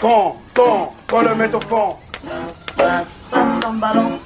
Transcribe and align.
Quand, 0.00 0.36
quand, 0.54 0.94
quand 1.08 1.22
le 1.22 1.34
met 1.34 1.52
au 1.52 1.60
fond. 1.60 1.96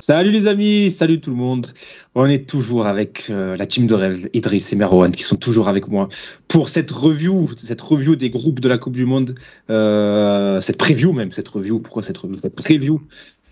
Salut 0.01 0.31
les 0.31 0.47
amis, 0.47 0.91
salut 0.91 1.19
tout 1.19 1.31
le 1.31 1.37
monde. 1.37 1.69
On 2.15 2.27
est 2.27 2.47
toujours 2.47 2.87
avec 2.87 3.29
euh, 3.31 3.57
la 3.57 3.67
team 3.67 3.87
de 3.87 3.95
rêve, 3.95 4.29
Idriss 4.35 4.73
et 4.73 4.77
Merwan, 4.77 5.13
qui 5.13 5.23
sont 5.23 5.37
toujours 5.37 5.69
avec 5.69 5.89
moi 5.89 6.09
pour 6.47 6.69
cette 6.69 6.91
review, 6.91 7.49
cette 7.57 7.81
review 7.81 8.17
des 8.17 8.29
groupes 8.29 8.61
de 8.61 8.69
la 8.69 8.77
Coupe 8.77 8.93
du 8.93 9.07
Monde, 9.07 9.35
euh, 9.71 10.61
cette 10.61 10.77
preview 10.77 11.13
même, 11.13 11.33
cette 11.33 11.49
review, 11.49 11.81
pourquoi 11.81 12.03
cette 12.03 12.19
review, 12.19 12.37
cette 12.37 12.55
preview 12.55 13.01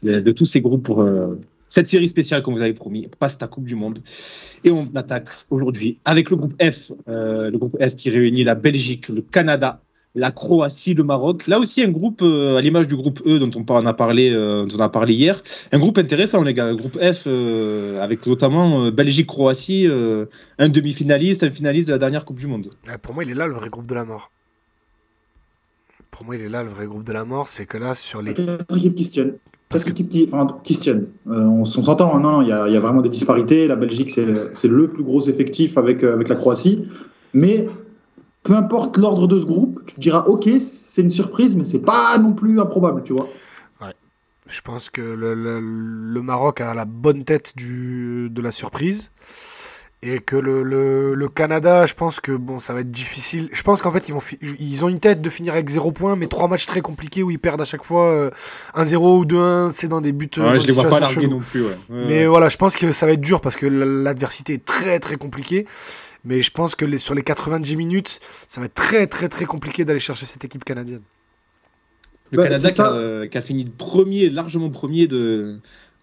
de, 0.02 0.32
tous 0.32 0.45
ces 0.45 0.61
groupes 0.61 0.82
pour 0.82 1.00
euh, 1.00 1.39
cette 1.68 1.87
série 1.87 2.09
spéciale 2.09 2.43
qu'on 2.43 2.52
vous 2.52 2.61
avait 2.61 2.75
promis, 2.75 3.09
passe 3.18 3.39
ta 3.39 3.46
Coupe 3.46 3.64
du 3.64 3.77
Monde. 3.77 4.00
Et 4.64 4.71
on 4.71 4.87
attaque 4.95 5.30
aujourd'hui 5.48 5.98
avec 6.05 6.29
le 6.29 6.37
groupe 6.37 6.55
F, 6.62 6.93
euh, 7.09 7.50
le 7.50 7.57
groupe 7.57 7.79
F 7.82 7.96
qui 7.96 8.11
réunit 8.11 8.45
la 8.45 8.55
Belgique, 8.55 9.09
le 9.09 9.23
Canada, 9.23 9.80
la 10.15 10.31
Croatie, 10.31 10.95
le 10.95 11.05
Maroc. 11.05 11.47
Là 11.47 11.59
aussi, 11.59 11.83
un 11.83 11.91
groupe 11.91 12.23
euh, 12.23 12.57
à 12.57 12.61
l'image 12.61 12.89
du 12.89 12.97
groupe 12.97 13.21
E 13.27 13.39
dont 13.39 13.51
on 13.55 13.73
en 13.73 13.87
a 13.87 13.95
parlé, 13.95 14.30
euh, 14.33 14.67
dont 14.67 14.77
on 14.77 14.80
a 14.80 14.89
parlé 14.89 15.15
hier. 15.15 15.41
Un 15.73 15.79
groupe 15.79 15.98
intéressant, 15.98 16.43
les 16.43 16.55
gars. 16.55 16.67
Un 16.67 16.75
groupe 16.75 16.98
F 16.98 17.25
euh, 17.27 18.03
avec 18.03 18.27
notamment 18.27 18.84
euh, 18.84 18.91
Belgique-Croatie, 18.91 19.87
euh, 19.87 20.27
un 20.59 20.69
demi-finaliste, 20.69 21.45
un 21.45 21.51
finaliste 21.51 21.89
de 21.89 21.93
la 21.93 21.98
dernière 21.98 22.25
Coupe 22.25 22.39
du 22.39 22.48
Monde. 22.48 22.70
Ouais, 22.89 22.98
pour 22.98 23.15
moi, 23.15 23.25
il 23.25 23.31
est 23.31 23.34
là 23.34 23.47
le 23.47 23.55
vrai 23.55 23.69
groupe 23.69 23.87
de 23.87 23.95
la 23.95 24.05
mort. 24.05 24.31
Pour 26.11 26.27
moi, 26.27 26.37
il 26.37 26.42
est 26.42 26.48
là 26.48 26.65
le 26.65 26.70
vrai 26.70 26.87
groupe 26.87 27.05
de 27.05 27.12
la 27.12 27.25
mort. 27.25 27.47
C'est 27.47 27.67
que 27.67 27.79
là, 27.79 27.95
sur 27.95 28.20
les. 28.20 28.34
Quatre 28.34 28.77
équipes 28.77 28.95
qui 28.97 29.05
se 29.05 29.11
tiennent. 29.12 29.34
Parce 29.69 29.84
Presque 29.84 30.01
équipes 30.01 30.09
qui, 30.09 30.29
enfin, 30.33 30.59
qui 30.65 30.75
se 30.75 30.81
tiennent. 30.81 31.06
Euh, 31.29 31.45
on 31.45 31.61
on 31.61 31.65
s'entend, 31.65 32.17
hein, 32.17 32.20
non, 32.20 32.33
non, 32.33 32.42
il 32.42 32.47
y, 32.47 32.73
y 32.73 32.77
a 32.77 32.81
vraiment 32.81 33.01
des 33.03 33.09
disparités. 33.09 33.69
La 33.69 33.77
Belgique, 33.77 34.11
c'est 34.11 34.27
c'est 34.55 34.67
le 34.67 34.89
plus 34.89 35.05
gros 35.05 35.20
effectif 35.29 35.79
avec, 35.79 36.03
euh, 36.03 36.15
avec 36.15 36.29
la 36.29 36.34
Croatie. 36.34 36.84
Mais 37.33 37.69
peu 38.43 38.55
importe 38.55 38.97
l'ordre 38.97 39.27
de 39.27 39.39
ce 39.39 39.45
groupe, 39.45 39.83
tu 39.87 39.95
te 39.97 40.01
diras, 40.01 40.25
ok, 40.27 40.48
c'est 40.61 41.03
une 41.03 41.11
surprise, 41.11 41.57
mais 41.57 41.65
c'est 41.65 41.83
pas 41.83 42.17
non 42.19 42.33
plus 42.33 42.59
improbable, 42.61 43.03
tu 43.05 43.12
vois. 43.12 43.29
Je 44.48 44.61
pense 44.62 44.91
que 44.91 45.01
le, 45.01 45.34
le- 45.34 45.61
le 45.61 46.23
Maroc 46.23 46.61
a 46.61 46.75
la 46.75 46.84
bonne 46.84 47.23
tête 47.25 47.53
du, 47.56 48.29
de 48.31 48.42
la 48.42 48.51
surprise. 48.51 49.12
Et 50.03 50.19
que 50.19 50.34
le, 50.34 50.62
le, 50.64 51.14
le 51.14 51.29
Canada, 51.29 51.84
je 51.87 51.92
pense 51.95 52.20
que 52.20 52.33
bon, 52.33 52.59
ça 52.59 52.73
va 52.73 52.81
être 52.81 52.91
difficile. 52.91 53.48
Je 53.53 53.62
pense 53.62 53.81
qu'en 53.83 53.92
fait, 53.92 54.09
ils, 54.09 54.12
vont 54.14 54.23
ils 54.59 54.83
ont 54.84 54.89
une 54.89 54.98
tête 54.98 55.20
de 55.20 55.29
finir 55.31 55.53
avec 55.53 55.69
0 55.69 55.92
points, 55.92 56.17
mais 56.17 56.27
trois 56.27 56.48
matchs 56.48 56.64
très 56.67 56.81
compliqués 56.81 57.23
où 57.23 57.31
ils 57.31 57.39
perdent 57.39 57.61
à 57.61 57.67
chaque 57.67 57.84
fois 57.84 58.11
euh, 58.11 58.31
1-0 58.75 58.97
ou 58.97 59.25
2-1. 59.27 59.70
C'est 59.73 59.89
dans 59.89 60.01
des 60.01 60.12
buts. 60.12 60.31
euh, 60.39 60.41
Ouais, 60.41 60.47
dans 60.48 60.55
je 60.55 60.61
des 60.62 60.67
les 60.69 60.73
vois 60.73 60.89
pas 60.89 61.01
larguer 61.01 61.29
non 61.29 61.41
plus. 61.41 61.61
ouais. 61.62 61.69
Ouais, 61.91 62.05
Mais 62.09 62.19
ouais. 62.20 62.27
voilà, 62.27 62.48
je 62.48 62.57
pense 62.57 62.75
que 62.77 62.91
ça 62.92 63.05
va 63.07 63.12
être 63.12 63.20
dur 63.20 63.41
parce 63.42 63.57
que 63.57 63.67
l'adversité 63.67 64.55
est 64.55 64.64
très 64.64 64.98
très 65.01 65.17
compliquée. 65.17 65.67
Mais 66.25 66.43
je 66.43 66.51
pense 66.51 66.75
que 66.75 66.85
les- 66.85 66.99
sur 66.99 67.15
les 67.15 67.23
90 67.23 67.77
minutes, 67.77 68.21
ça 68.47 68.61
va 68.61 68.67
être 68.67 68.75
très 68.75 69.07
très 69.07 69.29
très 69.29 69.45
compliqué 69.47 69.85
d'aller 69.85 69.99
chercher 70.01 70.27
cette 70.27 70.45
équipe 70.45 70.65
canadienne. 70.65 71.03
Le 72.33 72.37
Bah, 72.37 72.45
Canada 72.45 72.71
qui 72.71 72.81
a, 72.81 72.93
euh, 72.93 73.27
qui 73.27 73.39
a 73.39 73.41
fini 73.41 73.65
premier, 73.65 74.31
largement 74.31 74.71
premier 74.71 75.07
de, 75.07 75.57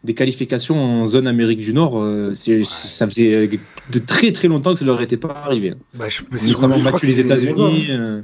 des 0.04 0.14
qualifications 0.14 0.76
en 0.78 1.08
zone 1.08 1.28
Amérique 1.28 1.60
du 1.60 1.73
Nord. 1.73 2.02
euh, 2.02 2.34
c'est- 2.36 2.64
Ça 2.66 3.08
faisait 3.08 3.34
euh, 3.34 3.58
de 3.92 4.00
très 4.00 4.32
très 4.32 4.48
longtemps 4.48 4.73
que 4.73 4.80
ça 4.80 4.86
leur 4.86 5.02
était 5.02 5.18
pas 5.18 5.30
arrivé. 5.45 5.76
Bah, 5.94 6.10
je, 6.10 6.22
Ils 6.44 6.56
ont 6.56 6.60
vraiment 6.68 6.80
battu 6.92 7.06
les 7.06 7.20
États-Unis. 7.20 7.88
euh, 7.92 8.22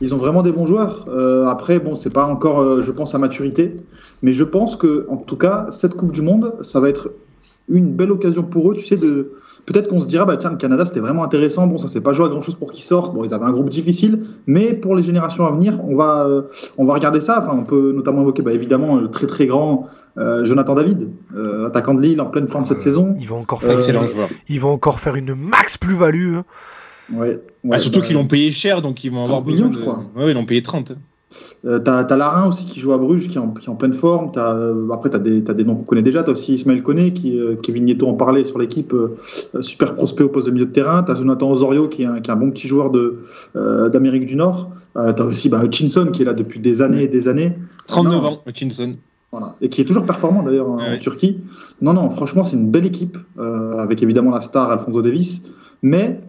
Ils 0.00 0.12
ont 0.12 0.18
vraiment 0.18 0.42
des 0.42 0.50
bons 0.52 0.66
joueurs. 0.66 1.06
Euh, 1.08 1.46
après, 1.46 1.78
bon, 1.78 1.94
c'est 1.94 2.12
pas 2.12 2.26
encore, 2.26 2.58
euh, 2.60 2.80
je 2.82 2.90
pense, 2.90 3.14
à 3.14 3.18
maturité. 3.18 3.76
Mais 4.22 4.32
je 4.32 4.42
pense 4.42 4.74
que, 4.76 5.06
en 5.08 5.16
tout 5.16 5.36
cas, 5.36 5.66
cette 5.70 5.94
Coupe 5.94 6.10
du 6.12 6.20
Monde, 6.22 6.54
ça 6.62 6.80
va 6.80 6.88
être 6.88 7.12
une 7.68 7.92
belle 7.94 8.10
occasion 8.10 8.42
pour 8.42 8.72
eux, 8.72 8.76
tu 8.76 8.84
sais, 8.84 8.96
de. 8.96 9.34
Peut-être 9.66 9.88
qu'on 9.88 9.98
se 10.00 10.08
dira, 10.08 10.24
bah 10.26 10.36
tiens, 10.36 10.50
le 10.50 10.56
Canada, 10.56 10.84
c'était 10.84 11.00
vraiment 11.00 11.24
intéressant. 11.24 11.66
Bon, 11.66 11.78
ça 11.78 11.88
s'est 11.88 12.02
pas 12.02 12.12
joué 12.12 12.26
à 12.26 12.28
grand 12.28 12.42
chose 12.42 12.54
pour 12.54 12.70
qu'ils 12.70 12.84
sortent. 12.84 13.14
Bon, 13.14 13.24
ils 13.24 13.32
avaient 13.32 13.46
un 13.46 13.52
groupe 13.52 13.70
difficile. 13.70 14.22
Mais 14.46 14.74
pour 14.74 14.94
les 14.94 15.02
générations 15.02 15.46
à 15.46 15.52
venir, 15.52 15.82
on 15.84 15.96
va, 15.96 16.26
euh, 16.26 16.42
on 16.76 16.84
va 16.84 16.92
regarder 16.94 17.20
ça. 17.22 17.40
Enfin, 17.42 17.56
on 17.58 17.64
peut 17.64 17.92
notamment 17.94 18.20
évoquer, 18.22 18.42
bah, 18.42 18.52
évidemment, 18.52 18.96
le 18.96 19.08
très 19.10 19.26
très 19.26 19.46
grand 19.46 19.88
euh, 20.18 20.44
Jonathan 20.44 20.74
David, 20.74 21.08
euh, 21.34 21.66
attaquant 21.66 21.94
de 21.94 22.02
Lille 22.02 22.20
en 22.20 22.26
pleine 22.26 22.46
forme 22.46 22.66
cette 22.66 22.76
Euh, 22.78 22.80
saison. 22.80 23.16
Ils 23.18 23.26
vont 23.28 23.38
encore 23.38 23.60
Euh, 23.64 23.66
faire, 23.68 23.74
excellent 23.76 24.04
joueur. 24.06 24.28
ils 24.48 24.60
vont 24.60 24.70
encore 24.72 25.00
faire 25.00 25.16
une 25.16 25.34
max 25.34 25.76
plus-value. 25.78 26.36
hein. 26.36 26.44
Ouais, 27.12 27.40
Ah, 27.70 27.78
surtout 27.78 28.00
bah, 28.00 28.06
qu'ils 28.06 28.16
l'ont 28.16 28.26
payé 28.26 28.50
cher, 28.52 28.80
donc 28.82 29.02
ils 29.04 29.10
vont 29.10 29.24
avoir 29.24 29.40
30 29.40 29.46
millions, 29.46 29.66
besoin 29.66 29.72
je 29.72 29.76
de- 29.78 29.82
crois. 29.82 30.04
Ouais, 30.16 30.24
ouais, 30.24 30.30
ils 30.30 30.34
l'ont 30.34 30.44
payé 30.46 30.62
30. 30.62 30.92
Euh, 31.64 31.78
t'as, 31.78 32.16
Larin 32.16 32.48
aussi 32.48 32.66
qui 32.66 32.78
joue 32.80 32.92
à 32.92 32.98
Bruges, 32.98 33.28
qui 33.28 33.36
est 33.36 33.40
en, 33.40 33.48
qui 33.48 33.66
est 33.66 33.70
en 33.70 33.74
pleine 33.74 33.92
forme. 33.92 34.30
T'as, 34.32 34.54
euh, 34.54 34.88
après, 34.92 35.10
t'as 35.10 35.18
des, 35.18 35.42
t'as 35.42 35.54
des 35.54 35.64
noms 35.64 35.74
qu'on 35.74 35.84
connaît 35.84 36.02
déjà. 36.02 36.22
T'as 36.22 36.32
aussi 36.32 36.54
Ismaël 36.54 36.82
Koné, 36.82 37.12
qui, 37.12 37.38
euh, 37.38 37.56
Kevin 37.56 37.84
Nieto 37.84 38.06
en 38.06 38.14
parlait 38.14 38.44
sur 38.44 38.58
l'équipe, 38.58 38.92
euh, 38.92 39.16
euh, 39.54 39.62
super 39.62 39.94
prospect 39.94 40.24
au 40.24 40.28
poste 40.28 40.46
de 40.46 40.52
milieu 40.52 40.66
de 40.66 40.72
terrain. 40.72 41.02
T'as 41.02 41.14
Jonathan 41.14 41.50
Osorio, 41.50 41.88
qui 41.88 42.02
est 42.02 42.06
un, 42.06 42.20
qui 42.20 42.30
est 42.30 42.32
un 42.32 42.36
bon 42.36 42.50
petit 42.50 42.68
joueur 42.68 42.90
de, 42.90 43.18
d'Amérique 43.54 44.26
du 44.26 44.36
Nord. 44.36 44.70
T'as 44.94 45.24
aussi 45.24 45.48
bah, 45.48 45.60
Hutchinson, 45.64 46.06
qui 46.12 46.22
est 46.22 46.24
là 46.24 46.34
depuis 46.34 46.60
des 46.60 46.82
années 46.82 47.04
et 47.04 47.08
des 47.08 47.28
années. 47.28 47.56
39 47.88 48.12
Non. 48.22 48.28
ans, 48.28 48.42
Hutchinson. 48.46 48.94
Voilà. 49.32 49.56
Et 49.60 49.68
qui 49.68 49.80
est 49.80 49.84
toujours 49.84 50.06
performant 50.06 50.44
d'ailleurs 50.44 50.70
en, 50.70 50.76
Ouais. 50.78 50.98
Turquie. 50.98 51.40
Non, 51.82 51.92
non, 51.92 52.08
franchement, 52.10 52.44
c'est 52.44 52.56
une 52.56 52.70
belle 52.70 52.86
équipe, 52.86 53.18
avec 53.38 54.02
évidemment 54.02 54.30
la 54.30 54.40
star 54.40 54.70
Alfonso 54.70 55.02
Davis. 55.02 55.42
Mais 55.82 56.20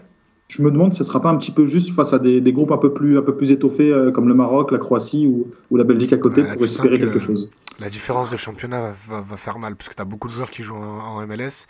je 0.47 0.61
me 0.61 0.69
demande 0.71 0.93
si 0.93 0.97
ce 0.99 1.03
ne 1.03 1.07
sera 1.07 1.21
pas 1.21 1.29
un 1.29 1.37
petit 1.37 1.51
peu 1.51 1.65
juste 1.65 1.91
face 1.95 2.13
à 2.13 2.19
des, 2.19 2.39
des 2.41 2.53
groupes 2.53 2.71
un 2.71 2.77
peu 2.77 2.93
plus, 2.93 3.17
un 3.17 3.21
peu 3.23 3.35
plus 3.35 3.51
étoffés, 3.51 3.91
euh, 3.91 4.11
comme 4.11 4.27
le 4.27 4.35
Maroc, 4.35 4.71
la 4.71 4.77
Croatie 4.77 5.25
ou, 5.27 5.47
ou 5.71 5.77
la 5.77 5.83
Belgique 5.83 6.13
à 6.13 6.17
côté, 6.17 6.43
Ouais, 6.43 6.53
pour 6.55 6.65
espérer 6.65 6.97
que- 6.99 7.03
quelque 7.05 7.19
chose. 7.19 7.49
La 7.79 7.89
différence 7.89 8.29
de 8.29 8.37
championnat 8.37 8.79
va, 8.81 8.93
va- 9.17 9.21
va 9.21 9.37
faire 9.37 9.59
mal 9.59 9.75
parce 9.75 9.89
que 9.89 9.95
tu 9.95 10.01
as 10.01 10.05
beaucoup 10.05 10.27
de 10.27 10.33
joueurs 10.33 10.49
qui 10.51 10.63
jouent 10.63 10.75
en, 10.77 11.17
en 11.17 11.21
MLS, 11.27 11.67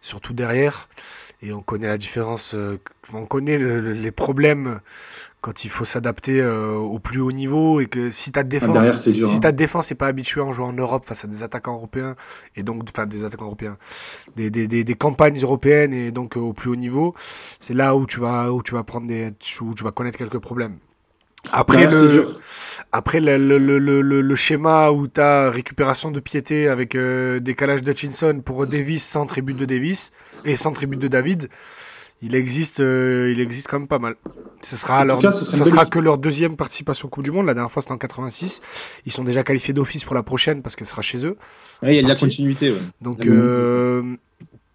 surtout 0.00 0.32
derrière. 0.32 0.88
Et 1.42 1.52
on 1.52 1.60
connaît 1.60 1.88
la 1.88 1.98
différence, 1.98 2.54
euh, 2.54 2.78
on 3.12 3.26
connaît 3.26 3.58
le- 3.58 3.80
le- 3.80 3.92
les 3.92 4.10
problèmes 4.12 4.80
quand 5.46 5.64
il 5.64 5.70
faut 5.70 5.84
s'adapter 5.84 6.40
euh, 6.40 6.74
au 6.74 6.98
plus 6.98 7.20
haut 7.20 7.30
niveau 7.30 7.78
et 7.80 7.86
que 7.86 8.10
si 8.10 8.32
ta 8.32 8.42
défense, 8.42 8.72
derrière, 8.72 8.94
dur, 8.94 9.28
si 9.28 9.36
hein. 9.36 9.38
ta 9.38 9.52
défense 9.52 9.88
n'est 9.90 9.96
pas 9.96 10.08
habituée 10.08 10.40
à 10.40 10.44
en 10.44 10.50
jouer 10.50 10.64
en 10.66 10.72
Europe 10.72 11.04
face 11.06 11.24
à 11.24 11.28
des 11.28 11.44
attaquants 11.44 11.74
européens 11.76 12.16
et 12.56 12.64
donc 12.64 12.82
enfin 12.88 13.06
des 13.06 13.24
attaquants 13.24 13.44
européens, 13.44 13.78
des, 14.34 14.50
des, 14.50 14.66
des, 14.66 14.82
des 14.82 14.94
campagnes 14.96 15.40
européennes 15.40 15.94
et 15.94 16.10
donc 16.10 16.36
euh, 16.36 16.40
au 16.40 16.52
plus 16.52 16.68
haut 16.70 16.74
niveau, 16.74 17.14
c'est 17.60 17.74
là 17.74 17.94
où 17.94 18.06
tu 18.06 18.18
vas 18.18 18.50
où 18.52 18.60
tu 18.64 18.74
vas 18.74 18.82
prendre 18.82 19.06
des 19.06 19.32
où 19.60 19.72
tu 19.72 19.84
vas 19.84 19.92
connaître 19.92 20.18
quelques 20.18 20.40
problèmes. 20.40 20.78
Après 21.52 21.86
Derrière, 21.86 21.94
c'est 21.94 22.16
le, 22.16 22.28
après 22.90 23.20
le, 23.20 23.36
le, 23.38 23.58
le, 23.58 23.78
le, 23.78 24.02
le- 24.02 24.20
le 24.20 24.34
schéma 24.34 24.90
où 24.90 25.06
tu 25.06 25.20
as 25.20 25.48
récupération 25.48 26.10
de 26.10 26.18
piété 26.18 26.66
avec 26.66 26.96
euh, 26.96 27.38
décalage 27.38 27.82
d'Hutchinson 27.82 28.42
pour 28.44 28.66
Davis, 28.66 29.04
centre 29.06 29.38
et 29.38 29.42
but 29.42 29.56
de 29.56 29.64
Davis, 29.64 30.10
et 30.44 30.56
centre 30.56 30.82
et 30.82 30.86
but 30.86 30.98
de 30.98 31.06
David, 31.06 31.48
il 32.22 32.34
existe, 32.34 32.80
euh, 32.80 33.30
il 33.34 33.40
existe 33.40 33.68
quand 33.68 33.78
même 33.78 33.88
pas 33.88 33.98
mal. 33.98 34.16
Ce 34.62 34.76
sera, 34.76 35.04
leur, 35.04 35.18
cas, 35.20 35.32
ce 35.32 35.44
ça 35.44 35.64
sera 35.64 35.86
que 35.86 35.98
leur 35.98 36.18
deuxième 36.18 36.56
participation 36.56 37.06
au 37.06 37.10
Coupe 37.10 37.22
du 37.24 37.30
Monde. 37.30 37.46
La 37.46 37.54
dernière 37.54 37.70
fois, 37.70 37.82
c'était 37.82 37.92
en 37.92 37.98
86. 37.98 38.62
Ils 39.04 39.12
sont 39.12 39.22
déjà 39.22 39.42
qualifiés 39.44 39.74
d'office 39.74 40.02
pour 40.04 40.14
la 40.14 40.22
prochaine 40.22 40.62
parce 40.62 40.74
qu'elle 40.76 40.86
sera 40.88 41.02
chez 41.02 41.24
eux. 41.26 41.36
Ouais, 41.82 41.92
il 41.92 41.96
y 41.96 41.98
a 41.98 42.02
de 42.02 42.08
la 42.08 42.14
continuité. 42.16 42.70
ouais. 42.70 42.78
Donc, 43.02 43.24
La 43.24 43.30
euh, 43.32 44.16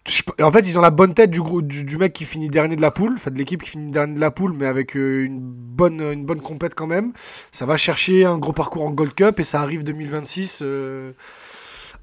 je- 0.08 0.22
en 0.42 0.50
fait, 0.52 0.60
ils 0.60 0.78
ont 0.78 0.82
la 0.82 0.90
bonne 0.90 1.14
tête 1.14 1.30
du, 1.30 1.40
gros- 1.42 1.62
du, 1.62 1.84
du 1.84 1.96
mec 1.96 2.12
qui 2.12 2.24
finit 2.24 2.48
dernier 2.48 2.76
de 2.76 2.80
la 2.80 2.90
poule, 2.92 3.14
enfin 3.16 3.30
de 3.32 3.38
l'équipe 3.38 3.62
qui 3.62 3.70
finit 3.70 3.90
dernier 3.90 4.14
de 4.14 4.20
la 4.20 4.30
poule, 4.30 4.52
mais 4.56 4.66
avec 4.66 4.96
euh, 4.96 5.24
une 5.24 5.40
bonne, 5.40 6.00
une 6.00 6.24
bonne 6.24 6.40
compète 6.40 6.74
quand 6.76 6.86
même. 6.86 7.12
Ça 7.50 7.66
va 7.66 7.76
chercher 7.76 8.24
un 8.24 8.38
gros 8.38 8.52
parcours 8.52 8.84
en 8.84 8.90
Gold 8.90 9.14
Cup 9.14 9.40
et 9.40 9.44
ça 9.44 9.60
arrive 9.60 9.82
2026 9.84 10.60
euh, 10.62 11.12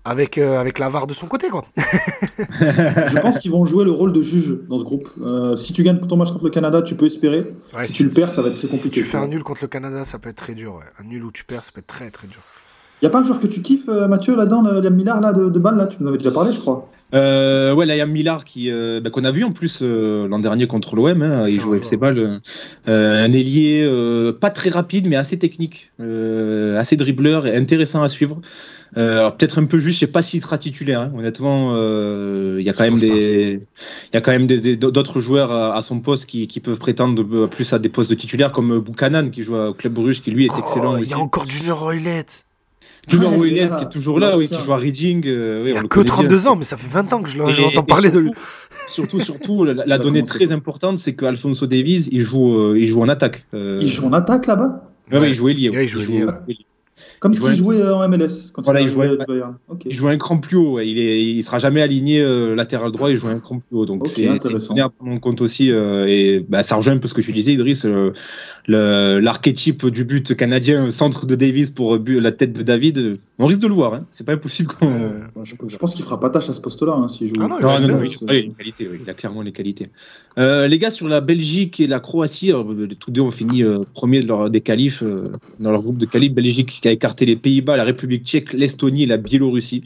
avec, 0.06 0.38
euh, 0.38 0.60
avec 0.60 0.80
la 0.80 0.90
VAR 0.90 1.08
de 1.08 1.14
son 1.14 1.28
côté, 1.28 1.50
quoi. 1.50 1.64
Je 1.78 3.20
pense 3.20 3.40
qu'ils 3.40 3.52
vont 3.52 3.66
jouer 3.66 3.84
le 3.86 3.92
rôle 3.92 4.14
de 4.14 4.22
juge 4.22 4.58
dans 4.70 4.80
ce 4.80 4.84
groupe. 4.84 5.10
Euh, 5.22 5.56
si 5.56 5.74
tu 5.74 5.84
gagnes 5.84 6.00
ton 6.00 6.16
match 6.18 6.32
contre 6.32 6.46
le 6.46 6.50
Canada, 6.50 6.82
tu 6.82 6.96
peux 6.96 7.06
espérer. 7.06 7.46
Ouais, 7.76 7.84
Si 7.84 7.94
tu 7.94 8.04
le 8.06 8.10
perds, 8.12 8.30
ça 8.30 8.42
va 8.42 8.48
être 8.50 8.58
très 8.58 8.68
Si 8.68 8.76
compliqué, 8.78 9.02
tu 9.02 9.06
fais 9.06 9.18
un 9.18 9.28
nul 9.28 9.44
contre 9.44 9.62
le 9.64 9.68
Canada, 9.68 10.04
ça 10.04 10.20
peut 10.20 10.30
être 10.30 10.38
très 10.38 10.56
dur. 10.56 10.76
ouais. 10.76 10.86
Un 11.00 11.04
nul 11.08 11.24
où 11.26 11.32
tu 11.32 11.44
perds, 11.44 11.64
ça 11.64 11.72
peut 11.74 11.80
être 11.80 11.88
très 11.88 12.10
très 12.12 12.28
dur. 12.28 12.40
Il 13.02 13.06
n'y 13.06 13.08
a 13.08 13.12
pas 13.12 13.20
un 13.20 13.24
joueur 13.24 13.40
que 13.40 13.48
tu 13.48 13.62
kiffes, 13.62 13.88
euh, 13.90 14.08
Mathieu, 14.08 14.36
là-dedans, 14.36 14.62
le- 14.62 14.82
Liam 14.82 14.94
Millard 14.96 15.22
là, 15.22 15.32
de, 15.34 15.50
de 15.50 15.60
balle 15.60 15.78
là? 15.78 15.88
Tu 15.88 15.98
nous 16.02 16.08
avais 16.10 16.18
déjà 16.18 16.31
parlé, 16.31 16.52
je 16.52 16.60
crois. 16.60 16.90
Euh, 17.16 17.74
ouais, 17.74 17.86
là, 17.88 17.96
il 17.96 17.97
y 17.97 18.02
a 18.02 18.06
Millard 18.06 18.46
qui, 18.46 18.70
euh, 18.70 19.02
bah, 19.02 19.09
qu'on 19.09 19.24
a 19.24 19.31
vu 19.31 19.44
en 19.44 19.52
plus 19.52 19.80
euh, 19.81 20.28
l'an 20.28 20.40
dernier 20.40 20.68
contre 20.68 20.96
l'OM. 20.96 21.22
Hein, 21.24 21.44
il 21.47 21.59
jouait 21.59 21.78
avec 21.78 21.86
ses 21.86 21.97
balles. 21.97 22.40
Euh, 22.88 23.25
un 23.25 23.31
ailier 23.34 23.81
euh, 23.84 24.31
pas 24.31 24.52
très 24.52 24.70
rapide, 24.70 25.08
mais 25.08 25.16
assez 25.16 25.39
technique, 25.39 25.92
euh, 26.00 26.78
assez 26.80 26.95
dribbleur 26.98 27.48
et 27.48 27.56
intéressant 27.56 28.04
à 28.04 28.10
suivre. 28.10 28.39
Euh, 28.98 29.19
alors, 29.19 29.38
peut-être 29.38 29.60
un 29.60 29.66
peu 29.66 29.78
juste, 29.80 29.95
je 29.95 30.00
sais 30.01 30.12
pas 30.12 30.22
s'il 30.24 30.42
sera 30.42 30.57
titulaire. 30.57 31.00
hein. 31.01 31.13
Honnêtement, 31.16 31.72
euh, 31.75 32.57
il 32.60 32.66
y 32.66 32.69
a 32.69 32.74
quand 32.74 32.83
même 32.86 33.00
des, 33.00 33.62
il 34.12 34.13
y 34.16 34.18
a 34.18 34.22
quand 34.22 34.31
même 34.31 34.48
des- 34.48 34.60
des- 34.60 34.75
d'autres 34.78 35.19
joueurs 35.19 35.51
à, 35.51 35.75
à 35.75 35.81
son 35.83 36.00
poste 36.00 36.25
qui, 36.28 36.48
qui 36.48 36.60
peuvent 36.60 36.80
prétendre 36.80 37.24
euh, 37.33 37.48
plus 37.48 37.72
à 37.74 37.80
des 37.80 37.89
postes 37.89 38.10
de 38.10 38.16
titulaire, 38.16 38.51
comme 38.51 38.80
Buchanan 38.80 39.30
qui 39.30 39.44
joue 39.44 39.56
au 39.56 39.74
club 39.74 39.94
Bruges, 39.94 40.22
qui 40.22 40.31
lui 40.31 40.45
est 40.45 40.57
excellent 40.60 40.94
Oh, 40.94 40.98
il 40.98 41.01
aussi. 41.01 41.12
y 41.12 41.13
a 41.13 41.19
encore 41.19 41.48
Junior 41.50 41.80
Roylet. 41.80 42.25
Junior 43.09 43.31
Ouais, 43.33 43.38
Ouellet, 43.39 43.65
voilà. 43.67 43.75
qui 43.77 43.83
est 43.85 43.89
toujours 43.89 44.19
là, 44.19 44.38
oui, 44.38 44.47
qui 44.47 44.56
joue 44.59 44.73
à 44.73 44.77
Reading. 44.77 45.23
euh, 45.27 45.63
oui, 45.63 45.71
Il 45.71 45.77
a 45.77 45.81
que 45.81 45.88
connaît 45.88 46.06
bien. 46.06 46.13
32 46.13 46.47
ans, 46.47 46.56
mais 46.56 46.63
ça 46.63 46.77
fait 46.77 46.88
20 46.88 47.13
ans 47.13 47.21
que 47.21 47.29
je 47.29 47.38
l'entends 47.38 47.83
parler 47.83 48.09
de 48.11 48.19
lui. 48.19 48.31
surtout, 48.88 49.19
surtout, 49.19 49.63
la, 49.85 49.97
donnée 49.97 50.23
très 50.23 50.51
importante, 50.51 51.00
c'est 51.00 51.15
qu'Alfonso 51.15 51.65
Davies, 51.67 52.09
il 52.11 52.21
joue, 52.21 52.57
euh, 52.57 52.79
il 52.79 52.88
joue 52.88 53.01
en 53.01 53.09
attaque. 53.09 53.45
Euh, 53.53 53.79
Il 53.81 53.88
joue 53.89 54.06
en 54.06 54.13
attaque 54.13 54.47
là-bas? 54.47 54.83
Ouais, 55.11 55.17
ouais, 55.17 55.21
Ouais. 55.23 55.29
il 55.29 55.33
joue 55.35 55.50
ailier. 55.50 55.71
Comme 57.19 57.33
Il 57.33 57.36
ce 57.36 57.42
qu'il 57.48 57.56
jouait 57.56 57.81
euh, 57.81 57.95
en 57.95 58.07
MLS 58.07 58.51
quand 58.54 58.62
Voilà, 58.63 58.81
il, 58.81 58.88
jouait- 58.88 59.10
jouait. 59.27 59.42
Il 59.86 59.92
joue 59.94 60.07
un 60.07 60.18
cran 60.18 60.38
plus 60.38 60.56
haut. 60.57 60.74
ouais. 60.75 60.88
Il 60.89 60.98
est, 61.00 61.21
il 61.21 61.44
sera 61.44 61.60
jamais 61.60 61.81
aligné 61.81 62.21
euh, 62.21 62.56
latéral 62.56 62.92
droit. 62.92 63.10
Il 63.12 63.18
joue 63.18 63.27
un 63.27 63.39
cran 63.39 63.60
plus 63.60 63.77
haut. 63.77 63.86
Donc 63.86 64.04
Ok, 64.06 64.12
c'est 64.16 64.27
à 64.27 64.89
prendre 64.89 65.12
en 65.12 65.19
compte 65.19 65.42
aussi. 65.42 65.71
euh, 65.71 66.06
et 66.07 66.45
bah, 66.48 66.63
ça 66.63 66.75
rejoint 66.77 66.94
un 66.94 66.98
peu 66.98 67.07
ce 67.07 67.13
que 67.13 67.21
tu 67.21 67.31
disais, 67.33 67.54
Idriss. 67.54 67.83
euh, 67.86 68.12
le- 68.68 69.19
L'archétype 69.19 69.86
du 69.88 70.04
but 70.06 70.36
canadien, 70.36 70.92
centre 70.92 71.25
de 71.25 71.36
Davis 71.36 71.71
pour 71.71 71.95
euh, 71.95 71.98
but- 72.00 72.19
la 72.19 72.31
tête 72.31 72.54
de 72.54 72.63
David. 72.63 73.18
On 73.38 73.45
risque 73.48 73.60
de 73.60 73.68
le 73.68 73.74
voir. 73.74 73.94
Hein. 73.94 74.06
C'est 74.12 74.25
pas 74.25 74.33
impossible 74.33 74.69
qu'on. 74.74 74.88
Euh, 74.89 75.10
je, 75.44 75.56
je 75.68 75.77
pense 75.77 75.95
qu'il 75.95 76.04
fera 76.06 76.19
pas 76.19 76.30
tâche 76.30 76.50
à 76.50 76.54
ce 76.54 76.62
poste-là 76.62 76.94
hein, 76.94 77.10
s'il 77.10 77.27
joue. 77.27 77.36
Ah 77.42 77.48
non, 77.48 77.57
il 77.60 77.63
Non, 77.63 77.80
non, 77.98 78.04
il, 78.04 78.18
oui, 78.30 78.54
il 79.04 79.10
a 79.10 79.13
clairement 79.13 79.42
les 79.42 79.51
qualités. 79.51 79.88
Euh, 80.38 80.68
les 80.68 80.77
gars, 80.77 80.89
sur 80.89 81.07
la 81.07 81.19
Belgique 81.21 81.80
et 81.80 81.88
la 81.88 82.00
Croatie, 82.00 82.50
alors, 82.50 82.68
tous 83.00 83.12
deux 83.12 83.21
ont 83.21 83.31
fini 83.31 83.63
euh, 83.63 83.80
premiers 83.94 84.21
de 84.21 84.27
leur, 84.27 84.50
des 84.50 84.62
qualifs, 84.62 85.04
euh, 85.04 85.24
dans 85.60 85.71
leur 85.71 85.81
groupe 85.81 85.98
de 85.98 86.06
qualifs. 86.06 86.33
Belgique 86.33 86.80
qui 86.81 86.88
a 86.88 86.92
écarté 87.09 87.25
les 87.25 87.35
Pays-Bas, 87.35 87.75
la 87.75 87.83
République 87.83 88.23
tchèque, 88.23 88.53
l'Estonie 88.53 89.03
et 89.03 89.07
la 89.07 89.17
Biélorussie. 89.17 89.81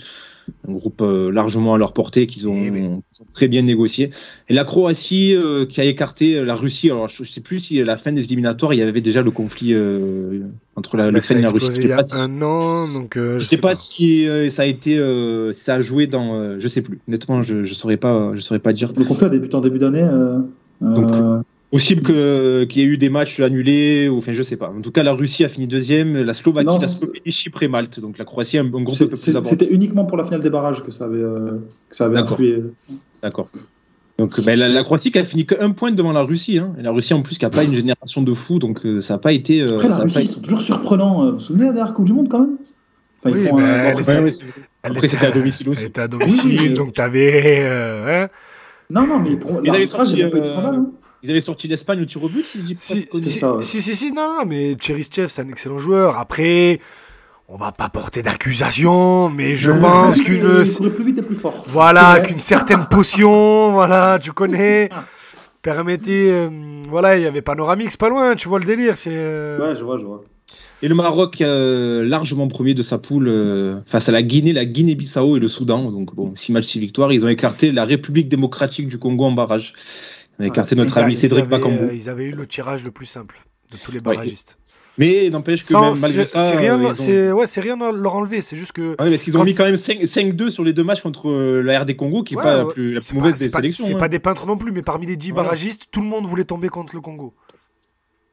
Un 0.68 0.74
groupe 0.74 1.02
euh, 1.02 1.32
largement 1.32 1.74
à 1.74 1.78
leur 1.78 1.94
portée 1.94 2.28
qu'ils 2.28 2.50
ont, 2.50 2.58
Eh 2.62 2.70
oui. 2.70 2.80
qu'ils 2.82 3.24
ont 3.24 3.28
très 3.34 3.48
bien 3.48 3.62
négocié. 3.62 4.10
Et 4.50 4.54
la 4.54 4.66
Croatie 4.66 5.34
euh, 5.34 5.66
qui 5.66 5.80
a 5.80 5.86
écarté 5.86 6.36
euh, 6.36 6.44
la 6.44 6.54
Russie. 6.54 6.90
Alors, 6.92 7.08
je 7.08 7.24
ne 7.24 7.28
sais 7.28 7.40
plus 7.40 7.60
si 7.62 7.80
à 7.80 7.86
la 7.86 7.96
fin 7.96 8.12
des 8.12 8.26
éliminatoires, 8.26 8.74
il 8.74 8.80
y 8.80 8.82
avait 8.82 9.00
déjà 9.00 9.22
le 9.22 9.32
conflit 9.32 9.74
euh, 9.74 10.42
entre 10.76 10.98
la, 10.98 11.06
bah, 11.06 11.12
l'Ukraine 11.12 11.38
a 11.38 11.40
et 11.40 11.44
la 11.44 11.50
Russie. 11.50 11.68
Je 11.74 11.80
il 11.80 11.84
y 11.86 11.88
sais 11.88 11.94
a 11.94 11.96
pas 11.96 12.04
si- 12.04 12.16
un 12.18 12.42
an, 12.42 12.88
donc 12.92 13.16
euh, 13.16 13.38
je 13.38 13.46
sais 13.46 13.56
pas, 13.56 13.74
si 13.74 14.28
euh, 14.28 14.50
ça 14.50 14.64
a 14.64 14.66
été, 14.66 14.98
euh, 14.98 15.54
ça 15.54 15.76
a 15.76 15.82
joué 15.82 16.08
dans, 16.08 16.36
euh, 16.36 16.58
je 16.60 16.68
sais 16.68 16.82
plus. 16.82 17.00
Honnêtement, 17.08 17.42
je 17.42 17.64
je 17.64 17.74
saurais 17.74 17.96
pas, 17.96 18.32
je 18.36 18.42
saurais 18.42 18.60
pas 18.60 18.74
dire. 18.74 18.92
Le 18.98 19.06
conflit 19.06 19.28
a 19.28 19.30
débuté 19.30 19.56
en 19.56 19.62
début 19.62 19.80
d'année. 19.80 20.04
euh, 20.04 20.40
Donc, 20.82 21.10
euh, 21.14 21.42
Possible 21.74 22.02
que 22.04 22.66
qu'il 22.66 22.82
y 22.84 22.86
ait 22.86 22.88
eu 22.88 22.98
des 22.98 23.10
matchs 23.10 23.40
annulés, 23.40 24.08
ou 24.08 24.18
enfin 24.18 24.32
je 24.32 24.44
sais 24.44 24.58
pas. 24.58 24.70
En 24.70 24.80
tout 24.82 24.92
cas, 24.92 25.02
la 25.02 25.12
Russie 25.14 25.44
a 25.44 25.50
fini 25.50 25.66
deuxième, 25.66 26.22
la 26.22 26.34
Slovaquie, 26.36 26.68
Non, 26.68 26.78
la 26.78 26.88
Slovénie, 26.88 27.32
Chypre 27.32 27.64
et 27.64 27.68
Malte. 27.68 28.00
Donc 28.00 28.20
la 28.20 28.26
Croatie 28.26 28.60
a 28.60 28.62
un, 28.62 28.66
un 28.66 28.70
groupe 28.70 28.96
peu 28.96 29.08
plus 29.08 29.30
important. 29.30 29.50
C'était 29.50 29.68
uniquement 29.74 30.06
pour 30.06 30.18
la 30.18 30.24
finale 30.24 30.42
des 30.42 30.52
barrages 30.52 30.84
que 30.84 30.92
ça 30.92 31.06
avait, 31.06 31.18
euh, 31.18 31.58
que 31.90 31.96
ça 31.96 32.06
avait 32.06 32.14
D'accord. 32.16 32.34
influé. 32.34 32.64
D'accord. 33.24 33.50
Donc 34.20 34.40
ben, 34.46 34.60
la, 34.60 34.68
la 34.70 34.84
Croatie 34.84 35.12
qui 35.12 35.18
a 35.18 35.24
fini 35.26 35.48
qu'un 35.48 35.72
point 35.72 35.92
devant 35.92 36.12
la 36.12 36.22
Russie. 36.22 36.60
Hein. 36.60 36.76
Et 36.80 36.84
la 36.84 36.92
Russie 36.92 37.16
en 37.16 37.24
plus 37.24 37.40
qui 37.40 37.46
a 37.46 37.50
pas 37.50 37.64
une 37.64 37.74
génération 37.74 38.22
de 38.22 38.34
fous, 38.36 38.60
donc 38.60 38.86
euh, 38.86 39.00
ça 39.00 39.16
a 39.16 39.18
pas 39.18 39.32
été. 39.34 39.62
euh, 39.62 39.74
Après, 39.74 39.88
la 39.88 39.96
ça 39.96 40.02
a 40.02 40.04
Russie, 40.04 40.14
pas 40.14 40.22
ils 40.22 40.26
été- 40.26 40.34
sont 40.36 40.42
toujours 40.42 40.62
surprenants. 40.62 41.24
euh, 41.26 41.30
Vous 41.32 41.38
vous 41.38 41.40
souvenez 41.40 41.64
de 41.64 41.70
la 41.70 41.74
dernière 41.74 41.94
Coupe 41.96 42.06
du 42.06 42.14
Monde 42.14 42.30
quand 42.30 42.40
même? 42.42 42.58
Enfin, 43.26 43.36
ils 43.36 43.48
font 43.48 43.58
mais 43.58 43.64
elle 43.64 43.96
Ouais, 43.96 44.32
Après, 44.84 45.00
était 45.00 45.08
c'était 45.08 45.26
à 45.26 45.32
domicile 45.32 45.70
aussi. 45.70 45.86
était 45.86 46.02
à 46.02 46.08
domicile, 46.08 46.60
mais- 46.62 46.70
donc 46.76 46.94
t'avais. 46.94 47.62
euh, 47.64 48.26
hein. 48.26 48.30
Non, 48.92 49.08
non, 49.08 49.18
mais 49.20 49.30
avaient 49.32 49.68
l'arbitrage, 49.68 50.12
il 50.12 50.18
n'y 50.18 50.24
a 50.24 50.28
pas 50.30 50.38
eu 50.38 50.42
de 50.42 50.46
euh, 50.46 50.52
scandale. 50.52 50.84
Ils 51.24 51.30
avaient 51.32 51.42
sorti 51.42 51.68
l'Espagne 51.68 52.02
au 52.02 52.06
tir 52.06 52.24
au 52.24 52.28
but, 52.30 52.46
si 52.46 52.60
je 52.60 52.64
dis 52.64 52.74
pas 52.74 52.80
Si, 52.82 53.08
si, 53.24 53.40
ça, 53.40 53.56
ouais. 53.56 53.64
si, 53.64 53.82
si, 53.82 53.96
si, 53.96 54.12
non, 54.12 54.40
mais 54.46 54.76
Cherichev, 54.80 55.28
c'est 55.30 55.42
un 55.42 55.48
excellent 55.50 55.80
joueur. 55.80 56.18
Après, 56.18 56.80
on 57.48 57.56
va 57.56 57.72
pas 57.72 57.88
porter 57.90 58.22
d'accusation, 58.24 59.30
mais 59.30 59.56
je 59.56 59.72
pense 59.72 60.20
qu'une. 60.22 60.36
Il 60.66 60.74
courait 60.76 60.90
plus 60.90 61.06
vite 61.06 61.18
et 61.20 61.22
plus 61.22 61.36
fort. 61.36 61.66
Voilà, 61.70 62.20
qu'une 62.20 62.40
certaine 62.40 62.86
potion, 62.90 63.72
voilà, 63.72 64.20
tu 64.22 64.32
connais, 64.34 64.90
permettait. 65.62 66.30
euh, 66.32 66.50
voilà, 66.90 67.18
il 67.18 67.24
y 67.24 67.26
avait 67.26 67.42
Panoramix 67.42 67.96
pas 67.98 68.10
loin, 68.10 68.36
tu 68.36 68.48
vois 68.50 68.60
le 68.60 68.66
délire. 68.66 68.98
C'est. 68.98 69.12
euh, 69.14 69.60
Ouais, 69.70 69.76
je 69.78 69.84
vois, 69.84 69.98
je 69.98 70.04
vois. 70.06 70.24
Et 70.82 70.90
le 70.90 70.96
Maroc, 70.96 71.40
euh, 71.40 72.04
largement 72.04 72.50
premier 72.50 72.74
de 72.74 72.84
sa 72.84 72.98
poule 72.98 73.30
euh, 73.30 73.80
face 73.86 74.10
à 74.10 74.12
la 74.12 74.22
Guinée, 74.22 74.52
la 74.52 74.66
Guinée-Bissau 74.66 75.38
et 75.38 75.40
le 75.40 75.48
Soudan. 75.48 75.90
Donc, 75.90 76.14
bon, 76.14 76.34
6 76.36 76.52
matchs, 76.52 76.66
6 76.66 76.80
victoires. 76.82 77.14
Ils 77.14 77.24
ont 77.26 77.30
écarté 77.30 77.72
la 77.72 77.86
République 77.86 78.28
démocratique 78.28 78.90
du 78.90 78.98
Congo 79.00 79.24
en 79.24 79.32
barrage. 79.32 79.74
Écarté 80.42 80.76
ils 80.76 80.80
notre 80.80 80.98
ami 80.98 81.16
Cédric 81.16 81.46
Bakambu. 81.48 81.78
euh, 81.86 81.94
Ils 81.94 82.10
avaient 82.10 82.26
eu 82.26 82.32
le 82.32 82.48
tirage 82.48 82.84
le 82.84 82.92
plus 82.92 83.06
simple 83.06 83.44
de 83.72 83.78
tous 83.78 83.92
les 83.92 84.00
barragistes. 84.00 84.58
Mais 85.00 85.30
n'empêche 85.32 85.62
que 85.64 85.70
Sans- 85.70 85.92
même 85.94 86.00
malgré 86.02 86.26
c'est 86.26 86.38
ça. 86.38 86.50
c'est 86.50 86.56
rien, 86.56 86.76
euh, 86.78 86.84
ils 86.84 86.86
ont- 86.86 86.94
c'est 86.94 87.32
ouais, 87.32 87.48
c'est 87.48 87.62
rien 87.62 87.80
à 87.82 87.92
leur 87.92 88.16
enlever. 88.16 88.42
C'est 88.42 88.56
juste 88.56 88.74
que 88.74 88.90
Ouais, 88.92 88.96
parce 89.10 89.24
qu'ils 89.24 89.36
ont 89.38 89.44
mis 89.44 89.56
quand 89.56 89.64
même 89.64 89.78
5 89.78 90.06
5-2 90.06 90.52
sur 90.52 90.64
les 90.64 90.72
deux 90.74 90.84
matchs 90.84 91.02
contre 91.02 91.30
euh, 91.32 91.62
la 91.64 91.80
RD 91.80 91.96
Congo, 91.96 92.22
qui 92.22 92.36
n'est 92.36 92.38
Ouais, 92.40 92.44
pas 92.44 92.58
la 92.58 92.66
plus, 92.66 92.94
la 92.94 93.00
plus 93.00 93.08
c'est 93.08 93.14
mauvaise 93.16 93.32
pas, 93.34 93.38
des 93.38 93.44
c'est 93.46 93.50
pas- 93.52 93.58
sélections. 93.60 93.86
c'est 93.86 93.94
hein. 93.96 93.98
pas 93.98 94.08
des 94.10 94.20
peintres 94.20 94.46
non 94.46 94.56
plus, 94.58 94.72
mais 94.72 94.84
parmi 94.84 95.08
les 95.08 95.16
10 95.16 95.32
Voilà. 95.32 95.46
barragistes, 95.50 95.86
tout 95.90 96.02
le 96.02 96.08
monde 96.08 96.26
voulait 96.28 96.44
tomber 96.46 96.70
contre 96.70 96.94
le 96.94 97.02
Congo. 97.02 97.34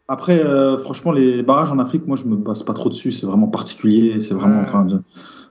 Après, 0.09 0.39
euh, 0.45 0.77
franchement, 0.77 1.13
les 1.13 1.43
barrages 1.43 1.71
en 1.71 1.79
Afrique, 1.79 2.07
moi, 2.07 2.17
je 2.17 2.25
me 2.25 2.37
base 2.37 2.63
pas 2.65 2.75
trop 2.75 2.89
dessus. 2.89 3.13
C'est 3.13 3.27
vraiment 3.27 3.47
particulier. 3.47 4.21
C'est 4.21 4.35
vraiment. 4.35 4.61
Ouais. 4.63 4.99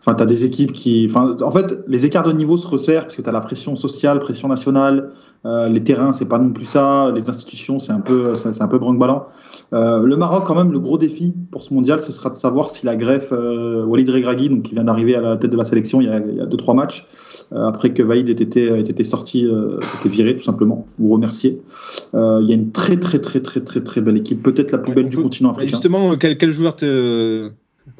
Enfin, 0.02 0.12
enfin, 0.12 0.16
t'as 0.16 0.26
des 0.26 0.46
équipes 0.46 0.72
qui. 0.72 1.06
Enfin, 1.10 1.36
en 1.42 1.52
fait, 1.52 1.80
les 1.88 2.06
écarts 2.06 2.24
de 2.24 2.32
niveau 2.32 2.56
se 2.58 2.66
resserrent 2.68 3.04
parce 3.04 3.16
que 3.18 3.22
t'as 3.22 3.34
la 3.34 3.42
pression 3.42 3.76
sociale, 3.76 4.20
pression 4.20 4.48
nationale. 4.48 5.12
euh, 5.46 5.68
les 5.70 5.84
terrains, 5.84 6.14
c'est 6.14 6.28
pas 6.28 6.38
non 6.38 6.52
plus 6.52 6.66
ça. 6.66 7.12
Les 7.14 7.30
institutions, 7.30 7.80
c'est 7.80 7.92
un 7.92 8.00
peu, 8.00 8.34
c'est 8.36 8.62
un 8.62 8.68
peu 8.68 8.78
branque-ballant. 8.80 9.26
Euh, 9.74 10.00
le 10.00 10.16
Maroc, 10.18 10.44
quand 10.46 10.56
même, 10.56 10.72
le 10.72 10.80
gros 10.80 10.98
défi 10.98 11.34
pour 11.52 11.64
ce 11.64 11.74
mondial, 11.74 12.00
ce 12.00 12.12
sera 12.12 12.30
de 12.30 12.36
savoir 12.36 12.72
si 12.72 12.86
la 12.86 12.96
greffe 12.96 13.30
euh, 13.34 13.84
Walid 13.86 14.10
Regragui, 14.10 14.50
donc 14.50 14.64
qui 14.64 14.74
vient 14.74 14.84
d'arriver 14.86 15.16
à 15.16 15.22
la 15.22 15.38
tête 15.38 15.52
de 15.52 15.58
la 15.58 15.66
sélection 15.66 16.02
il 16.02 16.08
y 16.08 16.10
a, 16.12 16.20
il 16.20 16.36
y 16.36 16.42
a 16.42 16.46
deux 16.46 16.58
trois 16.58 16.74
matchs, 16.74 17.06
après 17.52 17.92
que 17.94 18.02
Vaïd 18.04 18.28
ait 18.30 18.32
été, 18.32 18.66
ait 18.68 18.80
été 18.80 19.04
sorti, 19.04 19.46
ait 19.46 20.00
été 20.00 20.10
viré 20.10 20.36
tout 20.36 20.44
simplement, 20.44 20.86
ou 21.00 21.12
remercié. 21.14 21.62
Il 22.14 22.46
y 22.48 22.52
a 22.52 22.56
une 22.56 22.72
très 22.72 22.98
très 22.98 23.20
très 23.20 23.42
très 23.42 23.62
très 23.62 23.82
très 23.82 24.02
belle 24.02 24.18
équipe, 24.18 24.42
peut-être 24.44 24.72
la 24.72 24.78
plus 24.78 24.94
belle 24.94 25.10
du 25.10 25.18
peut- 25.18 25.24
continent 25.24 25.52
africain. 25.52 25.72
Justement, 25.72 26.16
quel, 26.18 26.38
quel 26.38 26.52
joueur 26.52 26.76
te- 26.76 27.52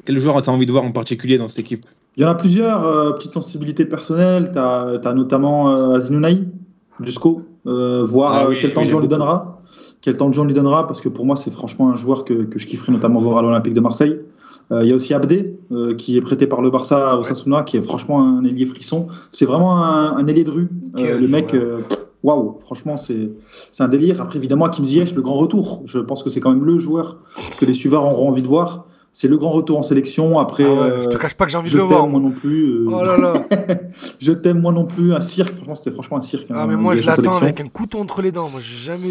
quel 0.04 0.18
joueur 0.18 0.40
t'as 0.42 0.52
envie 0.52 0.66
de 0.66 0.72
voir 0.72 0.84
en 0.84 0.92
particulier 0.92 1.38
dans 1.38 1.48
cette 1.48 1.60
équipe? 1.60 1.86
Il 2.16 2.22
y 2.22 2.26
en 2.26 2.28
a 2.28 2.34
plusieurs 2.34 2.84
euh, 2.84 3.12
petites 3.12 3.32
sensibilités 3.32 3.84
personnelles. 3.84 4.50
Tu 4.52 4.58
as, 4.58 5.14
notamment 5.14 5.70
euh, 5.70 5.94
Azinounaï, 5.94 6.48
jusqu'au, 7.00 7.42
euh, 7.66 8.04
voir 8.04 8.32
Ah 8.34 8.44
euh, 8.44 8.50
oui, 8.50 8.58
quel 8.60 8.72
temps 8.72 8.82
de 8.82 8.88
jeu 8.88 8.96
on 8.96 9.00
lui 9.00 9.08
donnera. 9.08 9.62
Quel 10.00 10.16
temps 10.16 10.28
de 10.28 10.34
jeu 10.34 10.40
on 10.40 10.44
lui 10.44 10.54
donnera, 10.54 10.86
parce 10.86 11.00
que 11.00 11.08
pour 11.08 11.26
moi, 11.26 11.36
c'est 11.36 11.52
franchement 11.52 11.90
un 11.90 11.94
joueur 11.94 12.24
que, 12.24 12.34
que 12.34 12.58
je 12.58 12.66
kifferais 12.66 12.90
notamment 12.92 13.20
voir 13.20 13.38
à 13.38 13.42
l'Olympique 13.42 13.74
de 13.74 13.80
Marseille. 13.80 14.18
Euh, 14.72 14.82
Il 14.82 14.88
y 14.88 14.92
a 14.92 14.96
aussi 14.96 15.14
Abdé, 15.14 15.58
euh, 15.72 15.94
qui 15.94 16.16
est 16.16 16.20
prêté 16.20 16.46
par 16.46 16.62
le 16.62 16.70
Barça 16.70 17.18
au 17.18 17.22
Sasuna, 17.22 17.62
qui 17.62 17.76
est 17.76 17.82
franchement 17.82 18.20
un 18.20 18.44
ailier 18.44 18.66
frisson. 18.66 19.08
C'est 19.30 19.44
vraiment 19.46 19.76
un, 19.76 20.16
un 20.16 20.26
ailier 20.26 20.44
de 20.44 20.50
rue. 20.50 20.68
Euh, 20.98 21.18
le 21.18 21.28
mec, 21.28 21.54
waouh, 22.22 22.58
franchement, 22.60 22.96
c'est 22.96 23.30
c'est 23.72 23.82
un 23.82 23.88
délire. 23.88 24.20
Après, 24.20 24.38
évidemment, 24.38 24.64
Hakim 24.64 24.84
Ziyech, 24.84 25.14
le 25.14 25.22
grand 25.22 25.34
retour. 25.34 25.82
Je 25.84 25.98
pense 25.98 26.22
que 26.22 26.30
c'est 26.30 26.40
quand 26.40 26.50
même 26.50 26.64
le 26.64 26.78
joueur 26.78 27.18
que 27.58 27.66
les 27.66 27.74
suiveurs 27.74 28.04
auront 28.04 28.28
envie 28.30 28.42
de 28.42 28.48
voir. 28.48 28.86
C'est 29.12 29.26
le 29.26 29.36
grand 29.38 29.50
retour 29.50 29.76
en 29.78 29.82
sélection. 29.82 30.38
Après, 30.38 30.64
Ah 30.64 30.72
ouais, 30.72 30.80
euh, 30.80 31.02
je 31.02 31.08
te 31.08 31.16
cache 31.16 31.34
pas 31.34 31.44
que 31.44 31.50
j'ai 31.50 31.58
envie 31.58 31.70
de 31.70 31.76
le 31.76 31.82
voir. 31.82 32.02
t'aime 32.02 32.10
moi 32.12 32.20
non 32.20 32.30
plus. 32.30 32.64
euh, 32.64 32.86
Oh 32.88 33.02
là 33.02 33.16
là. 33.18 33.32
je 34.20 34.30
t'aime 34.32 34.60
moi 34.60 34.72
non 34.72 34.86
plus. 34.86 35.12
Un 35.12 35.20
cirque, 35.20 35.52
franchement, 35.54 35.74
c'était 35.74 35.90
franchement 35.90 36.16
un 36.18 36.20
cirque. 36.20 36.46
Ah 36.50 36.62
hein, 36.62 36.66
mais 36.68 36.76
moi 36.76 36.94
je 36.94 37.02
l'attends 37.02 37.36
avec 37.38 37.60
un 37.60 37.66
couteau 37.66 37.98
entre 37.98 38.22
les 38.22 38.30
dents. 38.30 38.48
Moi 38.48 38.60
j'ai 38.62 38.76
jamais 38.76 39.10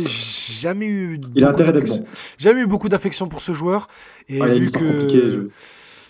jamais 0.61 0.85
eu 0.85 1.19
Il 1.35 1.43
a 1.43 1.47
beaucoup 1.49 1.61
intérêt 1.63 1.73
d'être 1.73 1.89
bon. 1.89 2.05
Jamais 2.37 2.61
eu 2.61 2.67
beaucoup 2.67 2.87
d'affection 2.89 3.27
pour 3.27 3.41
ce 3.41 3.51
joueur 3.51 3.87
et 4.29 4.41
Ah, 4.41 4.47
vu 4.47 4.71
que 4.71 5.07
je- 5.09 5.47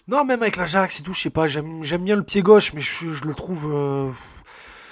non 0.08 0.24
même 0.24 0.42
avec 0.44 0.58
l'Ajax 0.58 1.00
et 1.00 1.04
tout, 1.04 1.14
je 1.14 1.22
sais 1.22 1.30
pas, 1.30 1.48
j'aime 1.48 1.82
bien 2.04 2.16
le 2.16 2.24
pied 2.24 2.42
gauche 2.42 2.74
mais 2.74 2.82
je, 2.82 3.12
je 3.12 3.26
le 3.26 3.34
trouve 3.36 3.70
euh, 3.72 4.10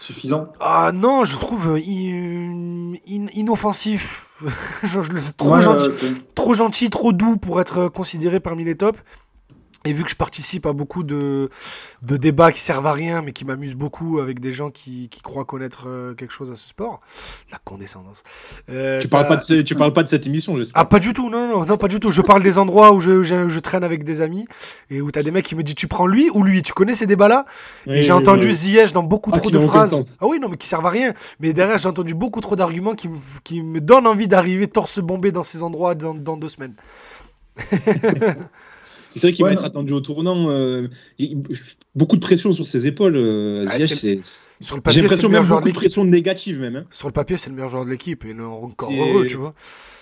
Suffisant. 0.07 0.45
ah 0.59 0.92
non, 0.94 1.24
je 1.25 1.36
trouve 1.36 1.71
euh, 1.75 1.77
in- 1.77 2.94
in- 3.09 3.27
inoffensif. 3.33 4.24
Je 4.83 5.00
trop 5.36 5.56
Ouais, 5.56 5.62
gentil, 5.62 5.89
trop 6.36 6.54
gentil, 6.54 6.89
trop 6.92 7.12
doux 7.12 7.38
pour 7.38 7.59
être 7.59 7.88
considéré 7.89 8.39
parmi 8.39 8.63
les 8.63 8.75
tops. 8.75 9.00
Et 9.88 9.94
vu 9.94 10.03
que 10.03 10.10
je 10.10 10.15
participe 10.15 10.65
à 10.65 10.74
beaucoup 10.74 11.03
de, 11.03 11.50
de 12.01 12.17
débats 12.17 12.51
qui 12.51 12.60
servent 12.60 12.88
à 12.88 12.91
rien, 12.94 13.22
mais 13.22 13.32
qui 13.32 13.46
m'amusent 13.46 13.75
beaucoup 13.75 14.20
avec 14.20 14.39
des 14.41 14.51
gens 14.51 14.70
qui, 14.70 15.08
qui 15.10 15.22
croient 15.22 15.46
connaître 15.46 15.86
euh, 15.88 16.13
quelque 16.13 16.34
chose 16.34 16.51
à 16.51 16.56
ce 16.56 16.67
sport, 16.67 17.00
la 17.51 17.58
condescendance. 17.63 18.24
Euh, 18.70 19.00
tu 19.00 19.08
parles, 19.08 19.24
t'as- 19.24 19.38
pas 19.38 19.41
de 19.56 19.62
tu 19.62 19.75
parles 19.75 19.94
pas 19.94 20.03
de 20.03 20.10
cette 20.10 20.27
émission, 20.27 20.58
j'espère. 20.58 20.82
Ah, 20.82 20.86
pas 20.86 21.00
du 21.00 21.13
tout, 21.13 21.29
non, 21.29 21.48
non, 21.48 21.65
non, 21.65 21.77
pas 21.77 21.88
du 21.88 22.00
tout. 22.01 22.12
Je 22.12 22.22
parle 22.22 22.44
des 22.44 22.58
endroits 22.58 22.91
où 22.91 23.00
je, 23.00 23.24
je, 23.24 23.48
je 23.48 23.60
traîne 23.60 23.84
avec 23.86 24.03
des 24.03 24.22
amis 24.22 24.46
et 24.89 25.00
où 25.01 25.10
t'as 25.10 25.24
des 25.24 25.32
mecs 25.32 25.46
qui 25.46 25.56
me 25.56 25.63
disent 25.63 25.75
tu 25.75 25.88
prends 25.88 26.06
lui 26.08 26.29
ou 26.34 26.44
lui? 26.44 26.62
Tu 26.63 26.74
connais 26.74 26.96
ces 26.96 27.08
débats-là? 27.08 27.46
Et 27.86 28.01
j'ai 28.01 28.12
entendu 28.12 28.51
Ziyech 28.51 28.91
dans 28.91 29.03
beaucoup 29.03 29.32
Ah, 29.34 29.38
trop 29.39 29.50
de 29.51 29.60
phrases. 29.67 30.17
Ah 30.20 30.25
oui, 30.27 30.39
non, 30.41 30.50
mais 30.50 30.58
qui 30.58 30.67
servent 30.67 30.86
à 30.86 30.89
rien. 30.89 31.13
Mais 31.39 31.53
derrière, 31.53 31.77
j'ai 31.77 31.88
entendu 31.88 32.13
beaucoup 32.13 32.41
trop 32.41 32.56
d'arguments 32.58 32.96
qui, 32.96 33.08
me- 33.08 33.20
qui 33.46 33.62
me 33.63 33.79
donnent 33.79 34.08
envie 34.08 34.27
d'arriver 34.27 34.67
torse 34.67 35.00
bombé 35.00 35.32
dans 35.32 35.44
ces 35.44 35.63
endroits 35.63 35.96
dans, 35.96 36.13
dans 36.13 36.36
deux 36.36 36.50
semaines. 36.50 36.74
C'est 39.17 39.27
vrai 39.27 39.33
qu'il 39.33 39.45
Ouais, 39.45 39.50
va 39.50 39.55
non. 39.55 39.62
être 39.62 39.65
attendu 39.67 39.93
au 39.93 40.01
tournant. 40.01 40.50
euh, 40.50 40.89
beaucoup 41.98 42.16
de 42.16 42.22
pression 42.22 42.51
sur 42.54 42.66
ses 42.66 42.88
épaules. 42.88 43.16
euh, 43.18 43.66
Ah, 43.68 43.77
Ziyech, 43.77 43.89
c'est- 43.89 44.20
c'est- 44.22 44.48
Sur 44.62 44.75
le 44.75 44.80
J'ai 44.80 44.82
papier, 44.82 44.94
c'est 44.94 45.01
l'impression 45.01 45.27
le 45.27 45.32
meilleur 45.32 45.42
même 45.42 45.48
joueur 45.48 45.60
beaucoup 45.60 45.68
de 45.70 45.74
de 45.74 45.80
l'équipe. 45.80 45.82
pression 45.96 46.06
négative 46.06 46.60
même. 46.62 46.75
hein. 46.77 46.84
Sur 46.92 47.08
le 47.08 47.13
papier, 47.13 47.38
c'est 47.38 47.50
le 47.50 47.56
meilleur 47.56 47.70
joueur 47.70 47.86
de 47.86 47.89
l'équipe 47.89 48.24
et 48.25 48.34
encore 48.42 48.92
heureux, 48.92 49.25
tu 49.25 49.36
vois. 49.38 49.54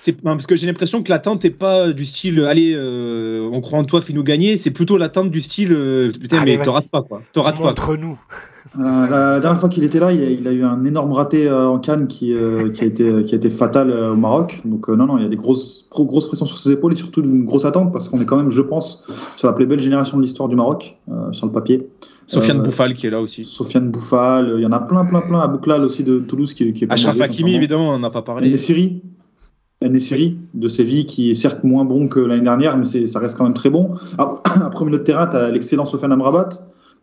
C'est 0.02 0.24
non, 0.24 0.34
parce 0.34 0.46
que 0.46 0.56
j'ai 0.56 0.68
l'impression 0.68 1.02
que 1.02 1.10
l'attente 1.10 1.44
n'est 1.44 1.50
pas 1.50 1.92
du 1.92 2.06
style 2.06 2.42
allez, 2.46 2.74
euh, 2.75 3.50
on 3.52 3.60
croit 3.62 3.80
en 3.80 3.84
toi, 3.86 4.02
fais-nous 4.02 4.24
gagner. 4.24 4.56
C'est 4.58 4.70
plutôt 4.72 4.98
l'attente 4.98 5.32
du 5.32 5.42
style 5.42 5.72
euh, 5.74 6.12
putain, 6.12 6.40
Allez, 6.42 6.58
mais 6.58 6.66
te 6.66 6.70
rate 6.70 6.90
pas 6.90 7.02
quoi. 7.02 7.22
Te 7.34 7.40
rate 7.40 7.60
pas. 7.60 7.72
Entre 7.72 7.96
nous. 7.98 8.20
La 8.78 9.40
dernière 9.40 9.60
fois 9.60 9.70
qu'il 9.70 9.84
était 9.84 10.00
là, 10.00 10.12
il 10.12 10.22
a, 10.22 10.30
il 10.30 10.48
a 10.48 10.52
eu 10.52 10.64
un 10.64 10.84
énorme 10.84 11.12
raté 11.14 11.48
euh, 11.48 11.68
en 11.68 11.80
Cannes 11.80 12.08
qui, 12.08 12.34
euh, 12.34 12.72
qui, 12.72 12.84
a 12.84 12.88
été, 12.88 13.24
qui 13.24 13.34
a 13.34 13.38
été 13.38 13.50
fatal 13.50 13.90
euh, 13.90 14.14
au 14.14 14.16
Maroc. 14.16 14.62
Donc 14.66 14.90
euh, 14.90 14.96
non, 14.96 15.06
non, 15.06 15.18
il 15.18 15.24
y 15.24 15.25
a 15.25 15.30
des 15.30 15.36
grosses, 15.36 15.86
pro- 15.90 16.06
grosses 16.06 16.28
pressions 16.28 16.46
sur 16.46 16.58
ses 16.58 16.72
épaules 16.72 16.94
et 16.94 16.96
surtout 16.96 17.22
une 17.24 17.46
grosse 17.46 17.66
attente 17.66 17.94
parce 17.94 18.10
qu'on 18.10 18.20
est 18.22 18.25
quand 18.25 18.38
même, 18.38 18.50
je 18.50 18.62
pense, 18.62 19.04
sur 19.36 19.48
la 19.48 19.54
plus 19.54 19.66
belle 19.66 19.80
génération 19.80 20.18
de 20.18 20.24
l'histoire 20.24 20.50
du 20.50 20.56
Maroc, 20.56 20.98
euh, 21.10 21.32
sur 21.32 21.46
le 21.46 21.52
papier. 21.52 21.85
Sofiane 22.27 22.60
Euh, 22.60 22.63
Bouffal 22.63 22.94
qui 22.94 23.08
est 23.08 23.10
là 23.10 23.22
aussi. 23.22 23.44
Sofiane 23.44 23.89
Bouffal, 23.92 24.54
il 24.58 24.63
y 24.63 24.65
en 24.65 24.72
a 24.72 24.80
plein, 24.80 25.06
plein, 25.06 25.22
plein. 25.22 25.39
À 25.42 25.48
Bouklal 25.48 25.82
aussi 25.84 26.04
de 26.04 26.20
Toulouse 26.20 26.54
qui, 26.54 26.74
qui 26.74 26.84
est 26.86 26.88
pas 26.88 26.96
Achraf 26.96 27.20
Hakimi 27.22 27.56
évidemment, 27.56 27.89
on 27.92 28.00
n'en 28.00 28.08
a 28.08 28.12
pas 28.12 28.22
parlé. 28.22 28.50
Les 28.50 28.58
Syrie. 28.58 29.01
Nesiri 29.82 30.38
de 30.56 30.68
Séville, 30.68 31.06
qui 31.06 31.30
est 31.30 31.36
certes 31.36 31.63
moins 31.63 31.86
bon 31.86 32.08
que 32.08 32.20
l'année 32.20 32.42
dernière, 32.44 32.75
mais 32.77 32.86
ça 32.86 33.20
reste 33.20 33.38
quand 33.38 33.44
même 33.44 33.54
très 33.54 33.70
bon. 33.70 33.92
Ah, 34.18 34.42
Après 34.65 34.82
au 34.82 34.86
milieu 34.86 34.98
de 34.98 35.04
terrain, 35.04 35.27
tu 35.27 35.36
as 35.36 35.50
l'excellent 35.51 35.86
Sofiane 35.86 36.12
Amrabat. 36.12 36.50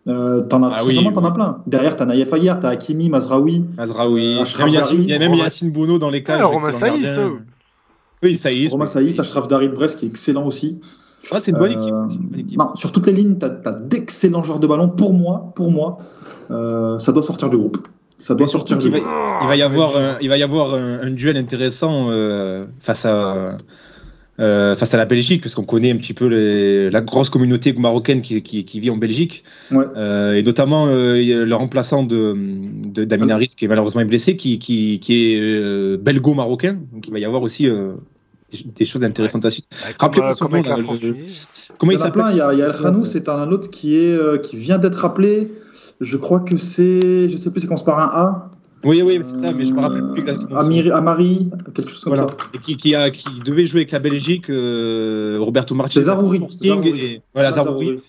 Euh, 0.09 0.41
t'en 0.41 0.65
as, 0.65 0.69
Ah 0.69 0.79
oui, 0.81 0.87
sincèrement, 0.95 1.13
t'en 1.13 1.21
oui. 1.23 1.29
as 1.29 1.31
plein. 1.31 1.59
Derrière, 1.69 1.95
tu 1.95 2.03
as 2.03 2.07
Naïef 2.07 2.33
Aguiar, 2.33 2.59
tu 2.59 2.67
as 2.67 2.71
Hakimi, 2.71 3.09
Mazraoui. 3.09 3.67
Azraoui. 3.79 4.39
Euh, 4.41 4.45
Il 4.95 5.09
y 5.09 5.13
a 5.13 5.19
même 5.19 5.35
Yacine 5.35 5.71
Bono 5.71 5.99
dans 5.99 6.11
les 6.11 6.25
cas. 6.25 6.39
Ah, 6.41 6.47
Romain 6.47 6.73
Saïs, 6.73 7.07
ça. 7.15 7.29
Oui, 8.23 8.37
Saïs. 8.37 8.71
Romain 8.73 8.87
Saïs, 8.87 9.21
Ashraf 9.21 9.47
Dari 9.47 9.69
de 9.69 9.75
Brest, 9.75 9.99
qui 10.01 10.07
est 10.07 10.09
excellent 10.09 10.47
aussi. 10.47 10.81
Ah, 11.31 11.39
c'est 11.41 11.53
une 11.53 11.59
bonne 11.59 11.71
Euh, 11.73 11.81
équipe. 11.81 11.95
c'est 12.09 12.17
une 12.17 12.29
bonne 12.29 12.41
équipe. 12.41 12.59
Non, 12.59 12.75
sur 12.75 12.91
toutes 12.93 13.07
les 13.07 13.13
lignes, 13.13 13.39
tu 13.39 13.45
as, 13.47 13.73
d'excellents 13.73 14.43
joueurs 14.43 14.59
de 14.61 14.67
ballon. 14.67 14.89
Pour 14.89 15.13
moi, 15.13 15.53
pour 15.55 15.71
moi 15.71 15.99
euh, 16.51 16.99
ça 16.99 17.13
doit 17.13 17.23
sortir 17.23 17.49
du 17.51 17.57
groupe. 17.57 17.79
Ça 18.19 18.35
doit 18.35 18.47
sortir 18.47 18.79
du 18.79 18.91
groupe. 18.91 19.03
Il 19.43 19.49
va 19.49 19.57
y 19.57 19.63
avoir, 19.63 19.97
un, 19.97 20.17
il 20.21 20.29
va 20.29 20.37
y 20.37 20.43
avoir 20.43 20.75
un, 20.75 21.01
un 21.03 21.11
duel 21.11 21.37
intéressant 21.37 22.11
euh, 22.11 22.67
face 22.81 23.05
à 23.07 23.59
euh, 24.41 24.75
face 24.77 24.95
à 24.95 24.97
la 24.97 25.05
Belgique, 25.05 25.43
parce 25.43 25.55
qu'on 25.55 25.65
connaît 25.65 25.93
un 25.93 25.97
petit 25.97 26.15
peu 26.15 26.27
les- 26.27 26.91
la 26.91 27.03
grosse 27.03 27.29
communauté 27.29 27.73
marocaine 27.75 28.23
qui, 28.23 28.43
qui, 28.43 28.65
qui 28.65 28.81
vit 28.81 28.91
en 28.91 28.97
Belgique, 28.97 29.45
Ouais. 29.71 29.85
Euh, 29.97 30.35
et 30.35 30.43
notamment 30.43 30.87
euh, 30.89 31.45
le 31.45 31.55
remplaçant 31.55 32.03
de, 32.03 32.35
de 32.37 33.05
qui 33.55 33.65
est 33.65 33.69
malheureusement 33.69 34.05
blessé, 34.05 34.37
qui, 34.37 34.59
qui, 34.59 34.99
est 35.13 35.39
euh, 35.41 35.97
belgo-marocain. 35.99 36.79
Donc 36.93 37.07
il 37.07 37.13
va 37.13 37.19
y 37.19 37.25
avoir 37.27 37.43
aussi 37.43 37.69
euh, 37.69 37.93
des, 38.65 38.85
choses 38.85 39.03
intéressantes 39.05 39.45
à 39.45 39.51
suivre. 39.51 39.69
Rappelez-moi 39.99 40.33
son 40.33 40.49
nom, 40.49 40.63
France-Tunisie. 40.63 41.47
Comment 41.79 41.93
Il 41.93 41.99
s'appelle. 41.99 42.25
Il 42.31 42.37
y 42.37 42.41
a, 42.41 42.53
y 42.55 42.63
a 42.63 42.67
El 42.69 42.77
Khanou, 42.81 43.05
c'est 43.05 43.29
un 43.29 43.51
autre 43.51 43.71
qui, 43.71 43.97
est, 43.99 44.15
euh, 44.15 44.39
qui 44.39 44.57
vient 44.57 44.79
d'être 44.79 44.97
rappelé. 44.97 45.51
Je 46.01 46.17
crois 46.17 46.41
que 46.41 46.57
c'est. 46.57 47.29
Je 47.29 47.37
sais 47.37 47.51
plus, 47.51 47.61
c'est 47.61 47.67
commence 47.67 47.85
par 47.85 47.99
un 47.99 48.11
A. 48.13 48.51
Oui, 48.85 49.01
oui, 49.03 49.21
c'est 49.23 49.37
ça, 49.37 49.53
mais 49.53 49.65
je 49.65 49.73
me 49.73 49.81
rappelle 49.81 50.09
plus 50.13 50.21
exactement. 50.21 50.59
Amiri, 50.59 50.91
Amari, 50.91 51.49
quelque 51.73 51.91
chose 51.91 52.03
comme 52.03 52.15
Voilà. 52.15 52.29
ça. 52.29 52.37
Et 52.53 52.59
qui, 52.59 52.77
qui, 52.77 52.95
a, 52.97 53.11
qui 53.11 53.29
devait 53.45 53.65
jouer 53.65 53.81
avec 53.81 53.93
la 53.93 54.01
Belgique, 54.01 54.51
euh, 54.51 55.39
Roberto 55.41 55.75
Martinez. 55.75 56.03
C'est 56.03 56.07
Zarouri. 56.09 56.43
Et- 56.85 57.23
voilà, 57.33 57.51
Ah, 57.51 57.53
Zarouri. 57.53 58.01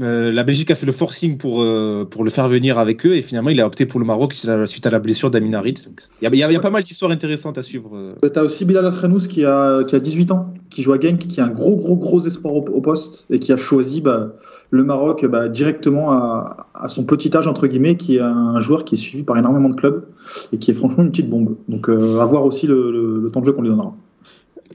Euh, 0.00 0.32
la 0.32 0.42
Belgique 0.42 0.70
a 0.70 0.74
fait 0.74 0.86
le 0.86 0.92
forcing 0.92 1.38
pour, 1.38 1.62
euh, 1.62 2.04
pour 2.08 2.24
le 2.24 2.30
faire 2.30 2.48
venir 2.48 2.78
avec 2.78 3.06
eux 3.06 3.14
et 3.14 3.22
finalement 3.22 3.50
il 3.50 3.60
a 3.60 3.66
opté 3.66 3.86
pour 3.86 4.00
le 4.00 4.06
Maroc 4.06 4.34
suite 4.34 4.86
à 4.86 4.90
la, 4.90 4.98
blessure 4.98 5.30
d'Amin 5.30 5.52
Harit. 5.54 5.74
Il 6.20 6.36
y, 6.36 6.42
a- 6.42 6.60
pas 6.60 6.70
mal 6.70 6.82
d'histoires 6.82 7.10
intéressantes 7.10 7.58
à 7.58 7.62
suivre. 7.62 7.90
euh. 7.94 8.12
Tu 8.22 8.38
as 8.38 8.42
aussi 8.42 8.64
Bilal 8.64 8.92
Khanous 8.92 9.28
qui 9.28 9.44
a, 9.44 9.84
qui 9.84 9.94
a 9.94 10.00
18 10.00 10.32
ans, 10.32 10.50
qui 10.70 10.82
joue 10.82 10.92
à 10.92 11.00
Genk, 11.00 11.18
qui 11.18 11.40
a 11.40 11.44
un 11.44 11.50
gros, 11.50 11.76
gros, 11.76 11.96
gros 11.96 12.26
espoir 12.26 12.54
au, 12.54 12.80
poste 12.80 13.26
et 13.30 13.38
qui 13.38 13.52
a 13.52 13.56
choisi 13.56 14.00
bah, 14.00 14.32
le 14.70 14.82
Maroc 14.82 15.24
bah, 15.26 15.48
directement 15.48 16.10
à, 16.10 16.56
son 16.88 17.04
petit 17.04 17.36
âge, 17.36 17.46
entre 17.46 17.66
guillemets, 17.66 17.96
qui 17.96 18.16
est 18.16 18.20
un 18.20 18.58
joueur 18.60 18.84
qui 18.84 18.96
est 18.96 18.98
suivi 18.98 19.22
par 19.22 19.36
énormément 19.36 19.68
de 19.68 19.76
clubs 19.76 20.04
et 20.52 20.58
qui 20.58 20.70
est 20.70 20.74
franchement 20.74 21.04
une 21.04 21.10
petite 21.10 21.30
bombe. 21.30 21.56
Donc, 21.68 21.88
à 21.88 22.24
voir 22.26 22.44
aussi 22.44 22.66
le 22.66 23.28
temps 23.32 23.40
de 23.40 23.46
jeu 23.46 23.52
qu'on 23.52 23.62
lui 23.62 23.70
donnera. 23.70 23.94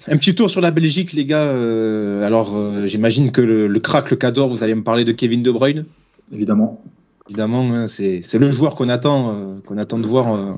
Un 0.07 0.17
petit 0.17 0.33
tour 0.35 0.49
sur 0.49 0.61
la 0.61 0.71
Belgique, 0.71 1.13
les 1.13 1.25
gars. 1.25 1.43
Euh, 1.43 2.25
alors 2.25 2.55
euh, 2.55 2.85
j'imagine 2.85 3.31
que 3.31 3.41
le, 3.41 3.67
le 3.67 3.79
crack, 3.79 4.11
le 4.11 4.17
cador, 4.17 4.49
vous 4.49 4.63
allez 4.63 4.75
me 4.75 4.83
parler 4.83 5.03
de 5.03 5.11
Kevin 5.11 5.43
De 5.43 5.51
Bruyne. 5.51 5.85
Évidemment. 6.31 6.81
Évidemment, 7.27 7.63
hein, 7.73 7.87
c'est 7.87 8.21
c'est 8.23 8.39
le 8.39 8.49
joueur 8.51 8.75
qu'on 8.75 8.89
attend, 8.89 9.35
euh, 9.35 9.55
qu'on 9.67 9.77
attend 9.77 9.99
de 9.99 10.07
voir, 10.07 10.33
euh, 10.33 10.53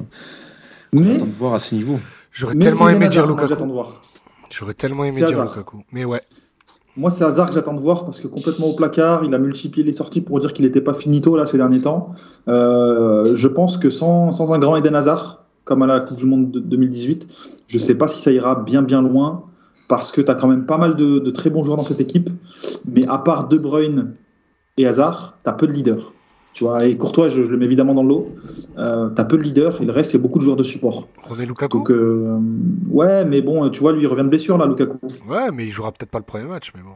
qu'on 0.94 1.00
Mais, 1.02 1.16
attend 1.16 1.26
de 1.26 1.32
voir 1.32 1.54
à 1.54 1.60
ce 1.60 1.76
niveau. 1.76 2.00
J'aurais 2.32 2.56
mais 2.56 2.66
tellement 2.66 2.90
aimé 2.90 3.10
dire 3.10 3.26
Lukaku. 3.26 3.66
de 3.66 3.72
voir. 3.72 4.02
J'aurais 4.50 4.74
tellement 4.74 5.04
aimé 5.04 5.16
C'est 5.20 5.26
dire. 5.26 5.44
Lukaku. 5.44 5.84
Mais 5.92 6.06
ouais. 6.06 6.22
Moi, 6.98 7.10
c'est 7.10 7.24
Hazard 7.24 7.48
que 7.48 7.54
j'attends 7.54 7.74
de 7.74 7.80
voir 7.80 8.04
parce 8.04 8.20
que 8.20 8.28
complètement 8.28 8.68
au 8.68 8.76
placard, 8.76 9.24
il 9.24 9.34
a 9.34 9.38
multiplié 9.38 9.86
les 9.86 9.94
sorties 9.94 10.20
pour 10.20 10.40
dire 10.40 10.52
qu'il 10.54 10.66
n'était 10.66 10.82
pas 10.82 10.94
finito 10.94 11.38
là 11.38 11.46
ces 11.46 11.58
derniers 11.58 11.80
temps. 11.80 12.14
Euh, 12.50 13.34
je 13.36 13.48
pense 13.48 13.78
que 13.78 13.90
sans, 13.90 14.34
sans 14.34 14.52
un 14.52 14.60
grand 14.60 14.76
Eden 14.76 14.96
Hazard, 14.96 15.40
comme 15.72 15.84
à 15.84 15.88
la 15.88 16.01
Coupe 16.01 16.18
du 16.18 16.25
Monde 16.25 16.51
de 16.51 16.60
2018, 16.60 17.63
je 17.68 17.78
ne 17.78 17.82
sais 17.82 17.96
pas 17.96 18.06
si 18.06 18.22
ça 18.22 18.30
ira 18.30 18.56
bien 18.56 18.82
bien 18.82 19.01
loin 19.01 19.46
parce 19.88 20.12
que 20.12 20.20
tu 20.20 20.30
as 20.30 20.36
quand 20.36 20.50
même 20.50 20.66
pas 20.66 20.78
mal 20.78 20.98
de, 20.98 21.20
de 21.20 21.32
très 21.32 21.50
bons 21.50 21.63
joueurs 21.63 21.78
dans 21.78 21.86
cette 21.86 22.01
équipe. 22.01 22.30
Mais 22.86 23.08
à 23.08 23.18
part 23.18 23.48
De 23.48 23.58
Bruyne 23.58 24.12
et 24.75 24.86
Hazard, 24.86 25.38
tu 25.46 25.50
as 25.50 25.54
peu 25.54 25.68
de 25.68 25.72
leaders. 25.72 26.12
Tu 26.54 26.66
vois, 26.66 26.86
et 26.86 26.98
Courtois, 26.98 27.30
je, 27.30 27.46
je 27.46 27.51
le 27.51 27.58
mets 27.58 27.63
évidemment 27.63 27.94
dans 27.94 28.04
l'eau. 28.04 28.36
Euh, 28.78 29.10
tu 29.16 29.22
as 29.22 29.24
peu 29.24 29.38
de 29.38 29.44
leaders 29.44 29.82
et 29.82 29.86
le 29.86 29.94
reste, 29.94 30.12
c'est 30.12 30.18
beaucoup 30.18 30.40
de 30.40 30.44
joueurs 30.44 30.58
de 30.58 30.63
support. 30.63 31.08
René 31.24 31.46
Lukaku 31.46 31.78
Donc, 31.78 31.90
euh, 31.90 32.38
ouais, 32.90 33.24
mais 33.24 33.42
bon, 33.42 33.70
tu 33.70 33.80
vois, 33.80 33.94
lui, 33.94 34.01
il 34.01 34.08
revient 34.08 34.24
de 34.24 34.28
blessure 34.28 34.58
là, 34.58 34.66
Lukaku. 34.66 34.98
Ouais, 35.30 35.51
mais 35.54 35.68
il 35.68 35.72
jouera 35.72 35.94
peut-être 35.94 36.12
pas 36.12 36.20
le 36.20 36.25
premier 36.25 36.50
match, 36.50 36.74
mais 36.75 36.82
bon. 36.82 36.96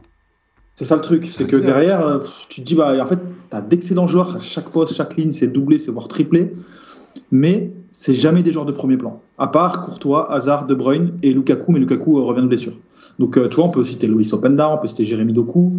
C'est 0.74 0.84
ça 0.84 0.96
le 0.96 1.00
truc, 1.00 1.24
C'est 1.24 1.46
que 1.46 1.56
derrière, 1.56 2.06
euh, 2.06 2.18
tu 2.50 2.60
te 2.60 2.66
dis, 2.66 2.74
bah, 2.74 2.92
en 3.02 3.06
fait, 3.06 3.20
tu 3.50 3.56
as 3.56 3.62
d'excellents 3.62 4.06
joueurs 4.06 4.36
à 4.36 4.40
chaque 4.40 4.68
poste, 4.68 4.92
chaque 4.92 5.16
ligne, 5.16 5.32
c'est 5.32 5.46
doublé, 5.46 5.78
c'est 5.78 5.90
voire 5.90 6.08
triplé, 6.08 6.52
mais 7.30 7.72
c'est 7.98 8.12
jamais 8.12 8.42
des 8.42 8.52
joueurs 8.52 8.66
de 8.66 8.72
premier 8.72 8.98
plan. 8.98 9.22
À 9.38 9.46
part 9.46 9.80
Courtois, 9.80 10.30
Hazard, 10.30 10.66
De 10.66 10.74
Bruyne 10.74 11.14
et 11.22 11.32
Lukaku, 11.32 11.72
mais 11.72 11.78
Lukaku 11.78 12.18
euh, 12.18 12.24
revient 12.24 12.42
de 12.42 12.46
blessure. 12.46 12.74
Donc, 13.18 13.38
euh, 13.38 13.48
tu 13.48 13.56
vois, 13.56 13.64
on 13.64 13.70
peut 13.70 13.84
citer 13.84 14.06
Loïs 14.06 14.30
Openda, 14.34 14.70
on 14.70 14.76
peut 14.76 14.86
citer 14.86 15.06
Jérémy 15.06 15.32
Doku, 15.32 15.72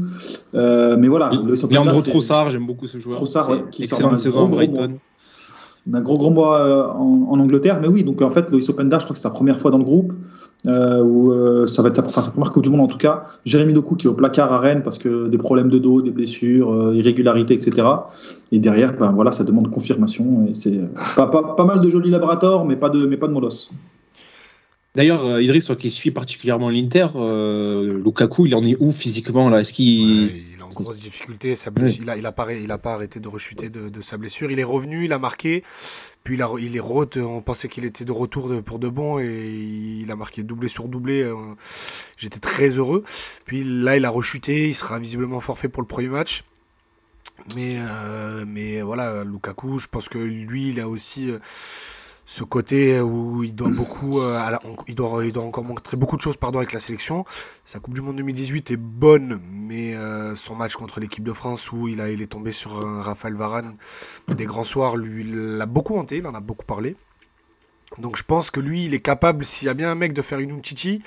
euh, 0.56 0.98
mais 0.98 1.10
voilà, 1.10 1.30
Leandro 1.70 2.02
Trossard, 2.02 2.50
j'aime 2.50 2.66
beaucoup 2.66 2.88
ce 2.88 2.98
joueur. 2.98 3.18
Trossard, 3.18 3.52
ouais, 3.52 3.64
qui 3.70 3.88
sort 3.88 4.10
d'un 4.10 4.16
saison 4.16 4.48
gros, 4.48 4.66
gros 4.66 4.88
d'un 5.86 6.02
gros 6.02 6.18
gros 6.18 6.32
mois 6.32 6.60
euh, 6.60 6.88
en, 6.88 7.28
en 7.30 7.40
Angleterre, 7.40 7.80
mais 7.80 7.88
oui, 7.88 8.04
donc 8.04 8.24
en 8.24 8.32
fait, 8.32 8.50
Loïs 8.50 8.68
Openda, 8.68 8.98
je 8.98 9.04
crois 9.04 9.14
que 9.14 9.20
c'est 9.20 9.24
sa 9.24 9.30
première 9.30 9.60
fois 9.60 9.70
dans 9.70 9.78
le 9.78 9.84
groupe, 9.84 10.12
euh, 10.66 11.04
où 11.04 11.32
euh, 11.32 11.68
ça 11.68 11.82
va 11.82 11.90
être 11.90 11.98
sa, 11.98 12.06
enfin, 12.06 12.22
sa 12.22 12.32
première 12.32 12.52
Coupe 12.52 12.64
du 12.64 12.70
Monde 12.70 12.82
en 12.82 12.88
tout 12.88 12.98
cas. 12.98 13.26
Jérémy 13.46 13.74
Doku 13.74 13.96
qui 13.96 14.08
est 14.08 14.10
au 14.10 14.14
placard 14.14 14.52
à 14.52 14.60
Rennes 14.60 14.82
parce 14.84 14.98
que 14.98 15.28
des 15.28 15.38
problèmes 15.38 15.70
de 15.70 15.78
dos, 15.78 16.02
des 16.02 16.12
blessures, 16.12 16.74
euh, 16.74 16.96
irrégularités, 16.96 17.54
etc. 17.54 17.88
Et 18.52 18.60
derrière, 18.60 18.94
ben 18.98 19.12
voilà, 19.14 19.32
ça 19.32 19.44
demande 19.44 19.70
confirmation. 19.70 20.50
C'est 20.54 20.78
euh, 20.78 20.88
pas, 21.16 21.28
pas, 21.28 21.56
pas 21.56 21.66
mal 21.66 21.82
de 21.82 21.90
jolis 21.90 22.10
laboratoires, 22.10 22.66
mais 22.66 22.76
pas 22.76 22.90
de, 22.90 23.06
mais 23.06 23.18
pas 23.18 23.28
de 23.28 23.34
molos. 23.34 23.70
D'ailleurs, 24.96 25.40
Idriss, 25.40 25.66
toi 25.66 25.76
qui 25.76 25.92
suis 25.92 26.10
particulièrement 26.10 26.72
l'Inter, 26.72 27.08
euh, 27.16 28.02
Lukaku, 28.04 28.48
il 28.48 28.56
en 28.56 28.64
est 28.64 28.76
où 28.80 28.92
physiquement 28.92 29.48
là? 29.48 29.60
Est-ce 29.60 29.72
qu'il 29.72 30.26
Ouais, 30.26 30.57
grosse 30.84 31.00
difficulté. 31.00 31.56
Sa 31.56 31.70
blessure- 31.72 32.04
il, 32.04 32.10
a, 32.10 32.18
il, 32.18 32.26
a 32.26 32.32
pas, 32.32 32.54
il 32.54 32.72
a 32.72 32.78
pas 32.78 32.94
arrêté 32.94 33.20
de 33.20 33.28
rechuter 33.28 33.70
de, 33.70 33.90
de 33.90 34.02
sa 34.02 34.18
blessure. 34.18 34.50
Il 34.52 34.60
est 34.60 34.64
revenu, 34.64 35.06
il 35.06 35.14
a 35.14 35.20
marqué. 35.20 35.64
Puis 36.24 36.36
il, 36.36 36.42
a, 36.42 36.50
il 36.60 36.76
est 36.76 36.80
re- 36.82 37.22
On 37.22 37.42
pensait 37.42 37.68
qu'il 37.70 37.86
était 37.86 38.04
de 38.06 38.12
retour 38.12 38.50
de- 38.50 38.60
pour 38.60 38.80
de 38.80 38.90
bon 38.90 39.20
et 39.20 39.46
il 39.46 40.12
a 40.12 40.16
marqué 40.16 40.44
doublé 40.44 40.68
sur 40.68 40.88
doublé. 40.88 41.22
euh, 41.24 41.36
J'étais 42.18 42.40
très 42.40 42.70
heureux. 42.70 43.04
Puis 43.46 43.64
là, 43.64 43.96
il 43.98 44.06
a 44.06 44.10
rechuté. 44.10 44.68
Il 44.68 44.74
sera 44.76 45.00
visiblement 45.00 45.40
forfait 45.40 45.70
pour 45.70 45.82
le 45.82 45.88
premier 45.88 46.10
match. 46.10 46.44
Mais, 47.56 47.78
euh, 47.80 48.44
mais 48.48 48.82
voilà, 48.82 49.24
Lukaku, 49.24 49.78
je 49.80 49.88
pense 49.88 50.10
que 50.10 50.18
lui, 50.18 50.70
il 50.70 50.80
a 50.80 50.90
aussi 50.90 51.30
euh, 51.30 51.38
ce 52.30 52.44
côté 52.44 53.00
où 53.00 53.42
il 53.44 53.56
doit 53.56 53.70
beaucoup, 53.72 54.20
euh, 54.20 54.38
à 54.38 54.52
la- 54.52 54.62
il, 54.88 54.94
doit, 54.96 55.26
il 55.26 55.32
doit 55.32 55.44
encore 55.44 55.64
montrer 55.64 55.96
beaucoup 55.98 56.18
de 56.18 56.22
choses 56.22 56.36
pardon, 56.38 56.60
avec 56.60 56.74
la 56.74 56.80
sélection. 56.82 57.26
Sa 57.66 57.80
Coupe 57.80 57.94
du 57.96 58.02
Monde 58.02 58.18
2018 58.18 58.70
est 58.72 58.78
bonne, 58.78 59.42
mais 59.50 59.96
euh, 59.96 60.36
son 60.36 60.54
match 60.54 60.76
contre 60.76 61.00
l'équipe 61.00 61.24
de 61.24 61.34
France 61.34 61.72
où 61.72 61.88
il, 61.88 62.02
a, 62.02 62.12
il 62.12 62.22
est 62.22 62.28
tombé 62.28 62.52
sur 62.52 62.86
un 62.86 63.02
Raphaël 63.02 63.34
Varane 63.34 63.78
des 64.28 64.46
grands 64.46 64.66
soirs, 64.66 64.98
lui, 64.98 65.22
il 65.22 65.36
l'a 65.58 65.66
beaucoup 65.66 65.98
hanté, 65.98 66.18
il 66.18 66.28
en 66.28 66.36
a 66.36 66.42
beaucoup 66.42 66.66
parlé. 66.66 66.98
Donc 67.98 68.18
je 68.18 68.24
pense 68.24 68.52
que 68.52 68.60
lui, 68.60 68.84
il 68.86 68.94
est 68.94 69.00
capable, 69.00 69.46
s'il 69.46 69.68
y 69.68 69.70
a 69.70 69.74
bien 69.74 69.90
un 69.90 69.96
mec 69.96 70.12
de 70.12 70.22
faire 70.22 70.40
une 70.40 70.52
Umtiti, 70.52 71.02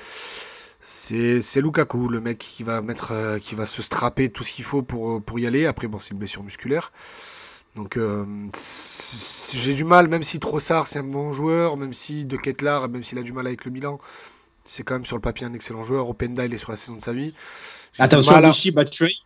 c'est 0.81 1.43
c'est 1.43 1.61
Lukaku, 1.61 2.09
le 2.09 2.21
mec 2.23 2.39
qui 2.39 2.63
va 2.63 2.81
mettre, 2.81 3.13
euh, 3.13 3.39
qui 3.39 3.55
va 3.55 3.67
se 3.67 3.83
strapper 3.83 4.31
tout 4.31 4.43
ce 4.43 4.53
qu'il 4.53 4.65
faut 4.65 4.81
pour, 4.83 5.23
pour 5.23 5.39
y 5.39 5.47
aller. 5.47 5.67
Après, 5.67 5.87
bon, 5.89 5.99
c'est 6.01 6.13
une 6.13 6.19
blessure 6.19 6.43
musculaire. 6.43 6.93
Donc 7.77 7.97
euh, 7.97 8.25
j'ai 9.55 9.75
du 9.75 9.85
mal, 9.85 10.09
même 10.09 10.23
si 10.23 10.39
Trossard 10.41 10.87
c'est 10.87 10.99
un 10.99 11.05
bon 11.05 11.33
joueur, 11.33 11.77
même 11.77 11.93
si 11.93 12.25
De 12.25 12.37
Ketlar, 12.37 12.89
même 12.89 13.05
s'il 13.05 13.19
a 13.19 13.23
du 13.23 13.33
mal 13.33 13.47
avec 13.47 13.65
le 13.65 13.71
bilan, 13.71 13.99
c'est 14.65 14.83
quand 14.83 14.95
même 14.95 15.07
sur 15.07 15.17
le 15.17 15.23
papier 15.23 15.47
un 15.47 15.55
excellent 15.55 15.83
joueur. 15.85 16.09
Openda, 16.09 16.45
il 16.45 16.53
est 16.55 16.59
sur 16.59 16.71
la 16.71 16.77
saison 16.77 16.97
de 16.97 17.03
sa 17.03 17.13
vie. 17.13 17.33
Attention 17.99 18.33
à 18.33 18.37
à- 18.39 18.47
Michi 18.49 18.71
Batshuayi. 18.71 19.17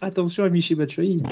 Attention 0.00 0.44
à 0.44 0.48
Michi 0.48 0.74
Batshuayi. 0.74 1.22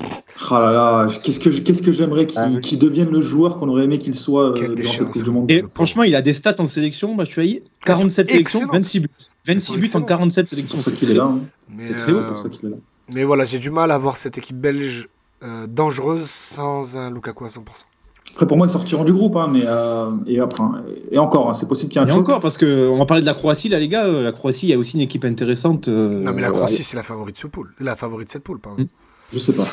Oh 0.51 0.55
là 0.55 0.71
là, 0.73 1.07
qu'est-ce 1.25 1.41
que, 1.41 1.49
qu'est-ce 1.49 1.81
que 1.83 1.91
j'aimerais 1.91 2.27
qu'il 2.27 2.39
Ah 2.39 2.49
oui. 2.51 2.61
qu'il 2.61 2.79
devienne 2.79 3.11
le 3.11 3.21
joueur 3.23 3.57
qu'on 3.57 3.69
aurait 3.71 3.85
aimé 3.85 3.97
qu'il 3.99 4.15
soit 4.15 4.51
euh, 4.59 4.75
dans 4.75 4.85
cette. 4.85 5.09
Coupe 5.11 5.23
du 5.23 5.31
Monde. 5.31 5.51
Et 5.51 5.65
franchement, 5.75 6.03
il 6.03 6.15
a 6.15 6.21
des 6.23 6.35
stats 6.35 6.57
en 6.59 6.67
sélection, 6.67 7.15
Batshuayi. 7.15 7.63
47 7.85 8.29
sélections, 8.29 8.59
excellentes. 8.61 8.75
26 8.75 9.01
buts. 9.01 9.09
26 9.47 9.73
buts 9.73 9.79
en 9.79 9.81
excellentes. 9.85 10.09
47 10.09 10.49
C'est 10.49 10.55
sélections. 10.57 10.77
pour 10.77 10.85
ça 10.85 10.93
qu'il 10.93 11.11
est 11.11 11.15
là. 11.15 11.25
hein. 11.25 11.41
Mais, 11.71 11.89
C'est 11.89 11.95
très 11.97 12.13
haut 12.13 12.19
euh, 12.19 12.29
pour 12.29 12.39
ça 12.39 12.49
qu'il 12.51 12.67
est 12.67 12.73
là. 12.73 12.77
mais 13.13 13.25
voilà, 13.25 13.47
j'ai 13.47 13.59
du 13.59 13.71
mal 13.71 13.91
à 13.91 13.97
voir 13.99 14.17
cette 14.19 14.37
équipe 14.37 14.59
belge 14.61 15.09
dangereuse 15.69 16.27
sans 16.29 16.97
un 16.97 17.11
Lukaku 17.11 17.45
à 17.45 17.49
100%. 17.49 17.59
Après, 18.33 18.47
pour 18.47 18.57
moi, 18.57 18.67
ils 18.67 18.71
sortiront 18.71 19.05
du 19.05 19.13
groupe, 19.13 19.37
hein, 19.37 19.49
mais 19.53 19.63
euh, 19.67 20.11
et, 20.27 20.41
enfin, 20.41 20.83
et 21.11 21.19
encore, 21.19 21.51
hein, 21.51 21.55
c'est 21.55 21.69
possible 21.69 21.91
qu'il 21.93 22.01
y 22.01 22.05
ait 22.05 22.07
un 22.07 22.09
Et 22.09 22.13
choc. 22.13 22.23
encore, 22.23 22.41
parce 22.41 22.57
qu'on 22.57 22.97
va 22.97 23.05
parler 23.05 23.21
de 23.21 23.27
la 23.27 23.35
Croatie, 23.35 23.69
là, 23.69 23.79
les 23.79 23.89
gars. 23.89 24.07
euh, 24.07 24.23
La 24.23 24.33
Croatie, 24.33 24.67
il 24.67 24.71
y 24.71 24.73
a 24.73 24.79
aussi 24.79 24.95
une 24.95 25.03
équipe 25.03 25.25
intéressante. 25.27 25.89
euh, 25.89 26.21
non, 26.23 26.33
mais 26.33 26.41
la 26.41 26.49
ouais. 26.51 26.55
Croatie, 26.57 26.83
c'est 26.83 26.97
la 26.97 27.03
favorite 27.03 27.35
de 27.35 27.41
ce 27.41 27.47
pool. 27.47 27.75
La 27.79 27.95
favorite 27.95 28.29
de 28.29 28.33
cette 28.33 28.45
poule, 28.45 28.59
pardon. 28.59 28.83
Mm. 28.83 28.87
Je 29.33 29.39
sais 29.39 29.53
pas. 29.53 29.67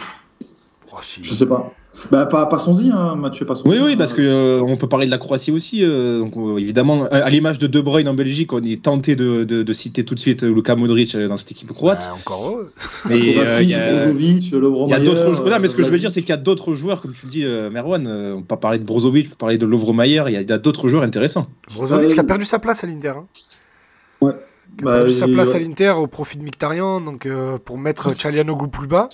Oh, 0.92 0.98
si. 1.02 1.20
Je 1.24 1.34
sais 1.34 1.46
pas. 1.48 1.72
Bah, 2.12 2.26
pas, 2.26 2.46
passons-y, 2.48 2.90
hein, 2.92 3.16
Mathieu, 3.16 3.46
passons-y. 3.46 3.70
Oui, 3.70 3.78
oui, 3.84 3.96
parce 3.96 4.14
que 4.14 4.22
euh, 4.22 4.62
on 4.62 4.76
peut 4.78 4.88
parler 4.88 5.06
de 5.06 5.12
la 5.12 5.18
Croatie 5.18 5.52
aussi. 5.52 5.84
euh, 5.84 6.20
donc, 6.20 6.34
euh, 6.38 6.58
évidemment, 6.58 7.06
à 7.06 7.18
à 7.18 7.30
l'image 7.30 7.60
de 7.60 7.68
De 7.68 7.80
Bruyne 7.82 8.08
en 8.08 8.14
Belgique, 8.14 8.54
on 8.54 8.64
est 8.64 8.82
tenté 8.84 9.16
de, 9.16 9.44
de- 9.44 9.62
de 9.64 9.74
citer 9.74 10.04
tout 10.06 10.16
de 10.16 10.20
suite 10.20 10.44
Luka 10.44 10.76
Modric 10.76 11.14
euh, 11.16 11.28
dans 11.28 11.38
cette 11.38 11.52
équipe 11.52 11.72
croate. 11.74 12.08
Bah, 12.10 12.16
encore 12.16 12.58
mais 13.10 13.38
euh, 13.38 13.62
il 13.62 13.70
y 13.70 13.76
a, 13.76 13.92
y 13.92 14.94
a 14.94 15.00
d'autres 15.00 15.34
joueurs. 15.34 15.50
Non, 15.50 15.60
mais 15.60 15.68
ce 15.68 15.76
que 15.76 15.84
je 15.84 15.90
veux 15.90 16.00
dire, 16.00 16.10
c'est 16.12 16.22
qu'il 16.22 16.30
y 16.30 16.34
a 16.34 16.38
d'autres 16.38 16.74
joueurs, 16.76 17.02
comme 17.02 17.14
tu 17.14 17.26
le 17.28 17.32
dis, 17.32 17.44
euh, 17.46 17.70
Merwan. 17.70 18.06
euh, 18.08 18.34
on 18.36 18.42
peut 18.42 18.48
pas 18.48 18.58
parler 18.58 18.80
de 18.80 18.84
Brozovic, 18.86 19.28
on 19.28 19.30
peut 19.32 19.36
parler 19.38 19.58
de 19.58 19.66
Lovro 19.66 19.94
Mayer. 19.94 20.24
Il 20.28 20.34
y 20.34 20.38
a, 20.54 20.58
d'autres 20.58 20.88
joueurs 20.88 21.04
intéressants. 21.04 21.48
Brozovic 21.76 22.10
Euh, 22.12 22.14
qui 22.14 22.20
a 22.20 22.24
perdu 22.24 22.46
sa 22.46 22.60
place 22.60 22.84
à 22.84 22.88
l'Inter. 22.88 23.10
hein. 23.18 23.26
Ouais. 24.22 24.34
Qui 24.78 24.84
a 24.84 24.86
Bah, 24.86 24.98
perdu 24.98 25.14
sa 25.14 25.26
il- 25.28 25.34
place 25.34 25.56
à 25.56 25.60
l'Inter 25.60 25.90
au 25.98 26.08
profit 26.08 26.38
de 26.38 26.44
Mkhitaryan, 26.44 27.02
donc 27.02 27.26
euh, 27.26 27.58
pour 27.64 27.78
mettre 27.78 28.16
Chalianoglu 28.16 28.70
plus 28.70 28.88
bas. 28.88 29.10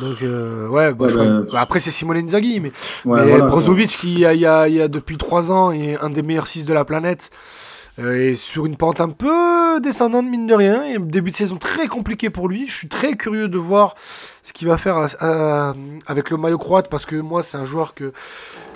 Donc 0.00 0.22
euh, 0.22 0.68
ouais, 0.68 0.92
bah, 0.94 1.04
Ouais, 1.06 1.10
je 1.10 1.16
crois- 1.18 1.52
bah, 1.52 1.60
après 1.60 1.80
c'est 1.80 1.90
Simone 1.90 2.16
Inzaghi, 2.16 2.60
mais, 2.60 2.72
Ouais, 3.04 3.20
mais 3.24 3.30
voilà, 3.30 3.46
Brozovic 3.46 3.88
qui 3.98 4.14
il 4.14 4.18
y 4.20 4.24
a, 4.26 4.34
il 4.68 4.74
y 4.74 4.80
a- 4.80 4.88
depuis 4.88 5.18
3 5.18 5.52
ans 5.52 5.70
est 5.70 5.96
un 5.98 6.10
des 6.10 6.22
meilleurs 6.22 6.48
6 6.48 6.64
de 6.64 6.72
la 6.72 6.84
planète. 6.84 7.30
euh, 7.98 8.30
est 8.30 8.36
sur 8.36 8.64
une 8.64 8.76
pente 8.76 9.02
un 9.02 9.10
peu 9.10 9.78
descendante 9.82 10.24
mine 10.24 10.46
de 10.46 10.54
rien 10.54 10.82
et 10.82 10.98
début 10.98 11.30
de 11.30 11.36
saison 11.36 11.56
très 11.58 11.88
compliqué 11.88 12.30
pour 12.30 12.48
lui 12.48 12.66
je 12.66 12.72
suis 12.72 12.88
très 12.88 13.16
curieux 13.18 13.48
de 13.48 13.58
voir 13.58 13.96
ce 14.42 14.54
qu'il 14.54 14.66
va 14.66 14.78
faire 14.78 14.96
à- 14.96 15.08
à- 15.20 15.74
avec 16.06 16.30
le 16.30 16.38
maillot 16.38 16.56
croate 16.56 16.88
parce 16.88 17.04
que 17.04 17.16
moi 17.16 17.42
c'est 17.42 17.58
un 17.58 17.66
joueur 17.66 17.92
que 17.92 18.14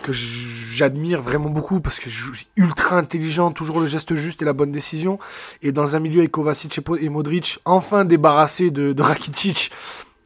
que 0.02 0.12
j'admire 0.12 1.23
vraiment 1.23 1.49
beaucoup 1.49 1.80
parce 1.80 1.99
que 1.99 2.11
je 2.11 2.16
joue 2.25 2.35
ultra 2.56 2.99
intelligent, 2.99 3.52
toujours 3.52 3.80
le 3.80 3.87
geste 3.87 4.14
juste 4.16 4.42
et 4.42 4.44
la 4.44 4.52
bonne 4.52 4.70
décision. 4.70 5.18
Et 5.62 5.73
dans 5.73 5.96
un 5.96 5.99
milieu 5.99 6.18
avec 6.20 6.30
Kovacic 6.32 6.78
et 6.78 6.82
et 7.04 7.08
Modric, 7.08 7.58
enfin 7.64 8.04
débarrassé 8.04 8.70
de, 8.70 8.92
de 8.92 9.02
Rakitic, 9.02 9.73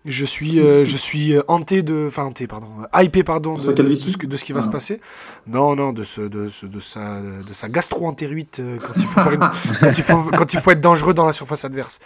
je 0.07 0.25
suis, 0.25 0.61
euh, 0.61 0.85
je 0.85 0.97
suis 0.97 1.35
euh, 1.35 1.43
hanté 1.49 1.83
de, 1.83 2.07
enfin 2.09 2.25
hanté, 2.25 2.47
pardon, 2.47 2.69
euh, 2.95 3.03
hypé 3.03 3.23
pardon 3.23 3.55
de, 3.55 3.61
ce, 3.61 3.71
que- 4.17 4.27
de 4.27 4.37
ce 4.37 4.45
qui 4.45 4.53
va 4.53 4.61
Ah. 4.61 4.63
se 4.63 4.69
passer. 4.69 5.01
Non, 5.47 5.77
non, 5.77 5.93
de 5.93 6.05
ce, 6.05 6.23
de, 6.23 6.49
ce- 6.49 6.67
de 6.67 6.81
sa, 6.81 7.21
de 7.21 7.53
sa 7.53 7.69
gastro-entérite 7.69 8.61
euh, 8.61 8.79
quand 8.79 8.93
il 8.97 9.05
faut 9.07 9.21
faire 9.21 9.33
une- 9.33 9.41
quand 9.81 9.99
il 9.99 10.03
faut, 10.05 10.23
quand 10.37 10.53
il 10.55 10.61
faut 10.61 10.71
être 10.71 10.81
dangereux 10.81 11.13
dans 11.15 11.27
la 11.27 11.33
surface 11.35 11.65
adverse. 11.65 12.01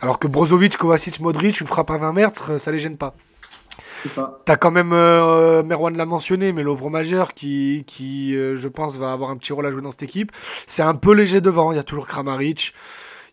Alors 0.00 0.18
que 0.18 0.26
Brozovic, 0.28 0.76
Kovacic, 0.76 1.20
Modric, 1.20 1.60
une 1.60 1.66
frappe 1.66 1.90
à 1.90 1.96
20 1.96 2.12
mètres, 2.12 2.58
ça 2.60 2.70
les 2.72 2.78
gêne 2.78 2.96
pas. 2.96 3.14
T'as 4.44 4.56
quand 4.56 4.70
même, 4.70 4.92
euh, 4.92 5.62
Merwan 5.64 5.96
l'a 5.96 6.06
mentionné, 6.06 6.52
mais 6.52 6.62
l'Ovre 6.62 6.88
Majeur 6.90 7.34
qui, 7.34 7.84
qui 7.86 8.32
je 8.34 8.68
pense, 8.68 8.96
va 8.96 9.12
avoir 9.12 9.30
un 9.30 9.36
petit 9.36 9.52
rôle 9.52 9.66
à 9.66 9.70
jouer 9.72 9.82
dans 9.82 9.90
cette 9.90 10.04
équipe. 10.04 10.30
C'est 10.68 10.82
un 10.82 10.94
peu 10.94 11.12
léger 11.14 11.40
devant. 11.40 11.72
Il 11.72 11.76
y 11.76 11.78
a 11.80 11.82
toujours 11.82 12.06
Kramaric, 12.06 12.74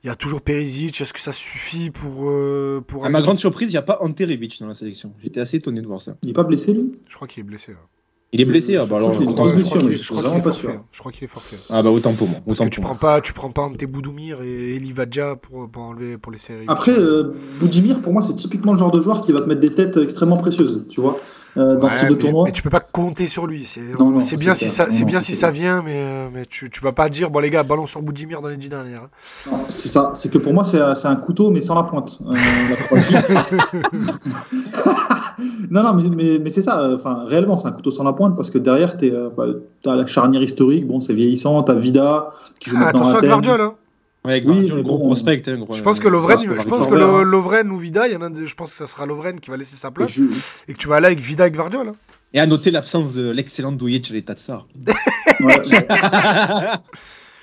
il 0.06 0.08
y 0.08 0.12
a 0.12 0.16
toujours 0.16 0.42
Perisic. 0.42 1.02
Est-ce 1.02 1.12
que 1.14 1.20
ça 1.20 1.32
suffit 1.34 1.90
pour. 1.90 2.30
euh, 2.30 2.80
pour 2.86 3.06
À 3.06 3.10
ma 3.10 3.22
grande 3.22 3.38
surprise, 3.40 3.70
il 3.70 3.74
n'y 3.74 3.78
a 3.78 3.82
pas 3.82 3.98
Ante 4.02 4.20
Rebic 4.20 4.60
dans 4.62 4.68
la 4.68 4.76
sélection. 4.76 5.12
J'étais 5.24 5.40
assez 5.42 5.58
étonné 5.58 5.82
de 5.82 5.88
voir 5.88 6.02
ça. 6.02 6.16
Il 6.24 6.30
est 6.30 6.34
pas 6.34 6.44
blessé, 6.44 6.74
lui? 6.74 6.94
Je 7.10 7.16
crois 7.16 7.28
qu'il 7.28 7.42
est 7.42 7.44
blessé. 7.44 7.72
là. 7.74 7.80
Il 8.32 8.42
est 8.42 8.46
blessé, 8.46 8.74
Je- 8.74 8.78
ah 8.80 8.82
bah 8.82 8.88
crois 8.88 8.98
alors. 9.00 9.14
Je 9.14 9.20
autant- 9.22 9.34
crois, 9.34 9.52
qu'il 9.52 9.60
est 9.62 10.12
vraiment 10.12 10.36
pas 10.42 10.52
forfait. 10.52 10.60
sûr. 10.72 10.84
Je 10.92 11.00
crois 11.00 11.12
qu'il 11.12 11.24
est 11.24 11.28
forfait. 11.28 11.56
Ah 11.70 11.82
bah 11.82 11.90
autant 11.90 12.14
pour 12.14 12.28
moi. 12.28 12.40
Parce 12.46 12.60
Autant 12.60 12.66
que 12.70 12.76
tu 12.76 12.82
prends 12.82 12.90
moi. 12.94 13.00
pas, 13.00 13.22
tu 13.22 13.34
prends 13.34 13.50
pas 13.52 13.62
Ante 13.64 13.84
Boudoumir 13.86 14.42
et 14.42 14.76
Eli 14.76 14.92
Vadja 14.92 15.36
pour, 15.38 15.70
pour 15.70 15.84
enlever 15.84 16.18
pour 16.18 16.32
les 16.34 16.38
séries. 16.38 16.66
Après, 16.68 16.92
euh, 16.92 17.32
Boudimir, 17.60 18.02
pour 18.02 18.12
moi, 18.14 18.22
c'est 18.22 18.36
typiquement 18.36 18.74
le 18.74 18.78
genre 18.80 18.92
de 18.92 19.02
joueur 19.02 19.22
qui 19.22 19.32
va 19.32 19.40
te 19.42 19.46
mettre 19.48 19.62
des 19.62 19.74
têtes 19.74 19.98
extrêmement 19.98 20.38
précieuses, 20.38 20.86
tu 20.90 21.00
vois, 21.02 21.18
euh, 21.58 21.76
dans 21.78 21.88
Ouais, 21.88 21.96
ce 21.98 22.06
mais, 22.06 22.16
tournoi. 22.18 22.44
mais 22.46 22.52
tu 22.52 22.62
peux 22.62 22.70
pas 22.70 22.80
compter 22.80 23.26
sur 23.28 23.48
lui. 23.48 23.66
C'est 23.66 24.38
bien, 24.38 24.54
si 24.54 24.70
ça, 24.70 24.88
c'est 24.90 25.06
bien 25.06 25.22
si 25.22 25.34
vient, 25.52 25.82
mais, 25.84 25.96
euh, 25.96 26.28
mais 26.34 26.46
tu, 26.46 26.70
tu 26.70 26.82
vas 26.82 26.92
pas 26.92 27.10
dire, 27.10 27.30
bon 27.30 27.40
les 27.40 27.50
gars, 27.50 27.64
ballon 27.64 27.86
sur 27.86 28.02
Boudimir 28.02 28.42
dans 28.42 28.50
les 28.50 28.58
10 28.58 28.70
dernières. 28.70 29.04
hein. 29.52 29.58
C'est 29.70 29.90
ça, 29.90 30.12
c'est 30.16 30.30
que 30.30 30.38
pour 30.38 30.54
moi, 30.54 30.64
c'est 30.64 30.80
un 30.82 31.16
couteau, 31.16 31.52
mais 31.52 31.62
sans 31.62 31.76
la 31.76 31.84
pointe. 31.84 32.20
euh, 32.28 32.34
la 32.70 32.76
non, 35.72 35.84
non, 35.84 35.94
mais, 35.94 36.04
mais, 36.10 36.40
mais 36.40 36.50
c'est 36.50 36.62
ça, 36.62 36.90
enfin, 36.94 37.24
réellement, 37.28 37.58
c'est 37.58 37.68
un 37.68 37.72
couteau 37.72 37.92
sans 37.92 38.04
la 38.04 38.14
pointe 38.14 38.36
parce 38.36 38.50
que 38.50 38.58
derrière, 38.58 38.98
tu 38.98 39.12
as 39.14 39.96
la 39.96 40.06
charnière 40.06 40.42
historique, 40.42 40.88
bon, 40.88 41.02
c'est 41.02 41.14
vieillissant, 41.14 41.64
tu 41.64 41.72
as 41.72 41.76
Vida 41.76 42.32
qui 42.60 42.70
joue 42.70 42.78
Ah, 42.80 42.86
maintenant 42.86 43.02
attention 43.02 43.20
à. 43.20 43.28
Guardiola. 43.28 43.64
hein. 43.66 43.74
Ouais, 44.26 44.42
Oui, 44.46 44.68
le 44.68 44.82
gros 44.84 44.98
bon, 44.98 45.06
prospect. 45.08 45.44
hein, 45.48 45.58
gros, 45.58 45.74
Je 45.74 45.82
pense 45.82 46.00
euh, 46.00 46.02
que 46.04 46.08
Lovren, 46.08 46.38
ça, 46.38 46.44
je 46.44 46.68
pense 46.68 46.88
que 46.88 46.94
hein. 46.96 47.24
Lovren 47.24 47.70
ou 47.72 47.78
Vida, 47.78 48.08
il 48.08 48.14
y 48.14 48.16
en 48.16 48.22
a 48.22 48.30
je 48.34 48.54
pense 48.56 48.72
que 48.72 48.78
ça 48.78 48.88
sera 48.88 49.06
Lovren 49.06 49.40
qui 49.40 49.50
va 49.52 49.58
laisser 49.58 49.76
sa 49.76 49.92
place 49.92 50.12
Je- 50.12 50.24
et 50.68 50.74
que 50.74 50.78
tu 50.78 50.88
vas 50.88 50.96
aller 50.96 51.08
avec 51.08 51.20
Vida 51.20 51.46
et 51.48 51.52
Guardiola. 51.52 51.92
Et 52.34 52.40
à 52.40 52.46
noter 52.48 52.72
l'absence 52.72 53.14
de 53.14 53.30
l'excellent 53.30 53.72
Douillet 53.72 54.02
chez 54.04 54.14
les 54.14 54.22
Tatsar. 54.24 54.68
ouais, 55.42 55.62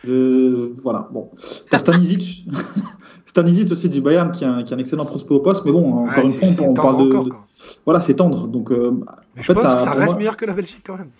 je- 0.04 0.72
voilà, 0.82 1.08
bon. 1.12 1.30
T'as 1.70 1.78
Stanisic. 1.78 2.46
Stanisic 3.26 3.70
aussi 3.72 3.88
du 3.88 4.00
Bayern 4.00 4.30
qui 4.30 4.44
a, 4.44 4.52
un- 4.56 4.62
qui 4.62 4.74
a 4.74 4.76
un 4.76 4.80
excellent 4.80 5.06
prospect 5.06 5.32
au 5.34 5.40
poste, 5.40 5.64
mais 5.64 5.72
bon, 5.72 6.06
encore 6.08 6.24
Ouais, 6.24 6.30
une 6.30 6.52
fois, 6.52 6.66
on, 6.68 6.74
parle 6.74 6.96
de. 6.98 7.02
encore, 7.08 7.24
de- 7.24 7.30
quoi. 7.30 7.46
Voilà, 7.86 8.00
c'est 8.00 8.14
tendre. 8.14 8.46
Donc, 8.48 8.70
euh, 8.70 8.90
Mais 8.90 9.02
en 9.08 9.42
je 9.42 9.42
fait, 9.42 9.54
pense 9.54 9.74
que 9.74 9.80
ça 9.80 9.92
reste 9.92 10.10
moi- 10.12 10.18
meilleur 10.18 10.36
que 10.36 10.44
la 10.44 10.52
Belgique 10.52 10.82
quand 10.84 10.98
même. 10.98 11.10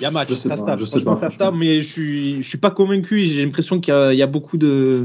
Il 0.00 0.02
y 0.02 0.06
a 0.06 0.10
match, 0.10 0.28
Je 0.30 0.34
sais 0.34 0.48
ça 0.48 0.56
pas, 0.64 0.76
je 0.76 0.84
sais 0.84 1.00
ça 1.16 1.28
tape, 1.28 1.54
mais 1.56 1.82
je 1.82 1.92
suis, 1.92 2.42
je 2.42 2.48
suis 2.48 2.58
pas 2.58 2.70
convaincu. 2.70 3.24
J'ai 3.24 3.44
l'impression 3.44 3.80
qu'il 3.80 3.92
y, 3.94 3.96
a- 3.96 4.12
il 4.12 4.18
y 4.18 4.22
a 4.22 4.26
beaucoup 4.26 4.56
de. 4.58 5.04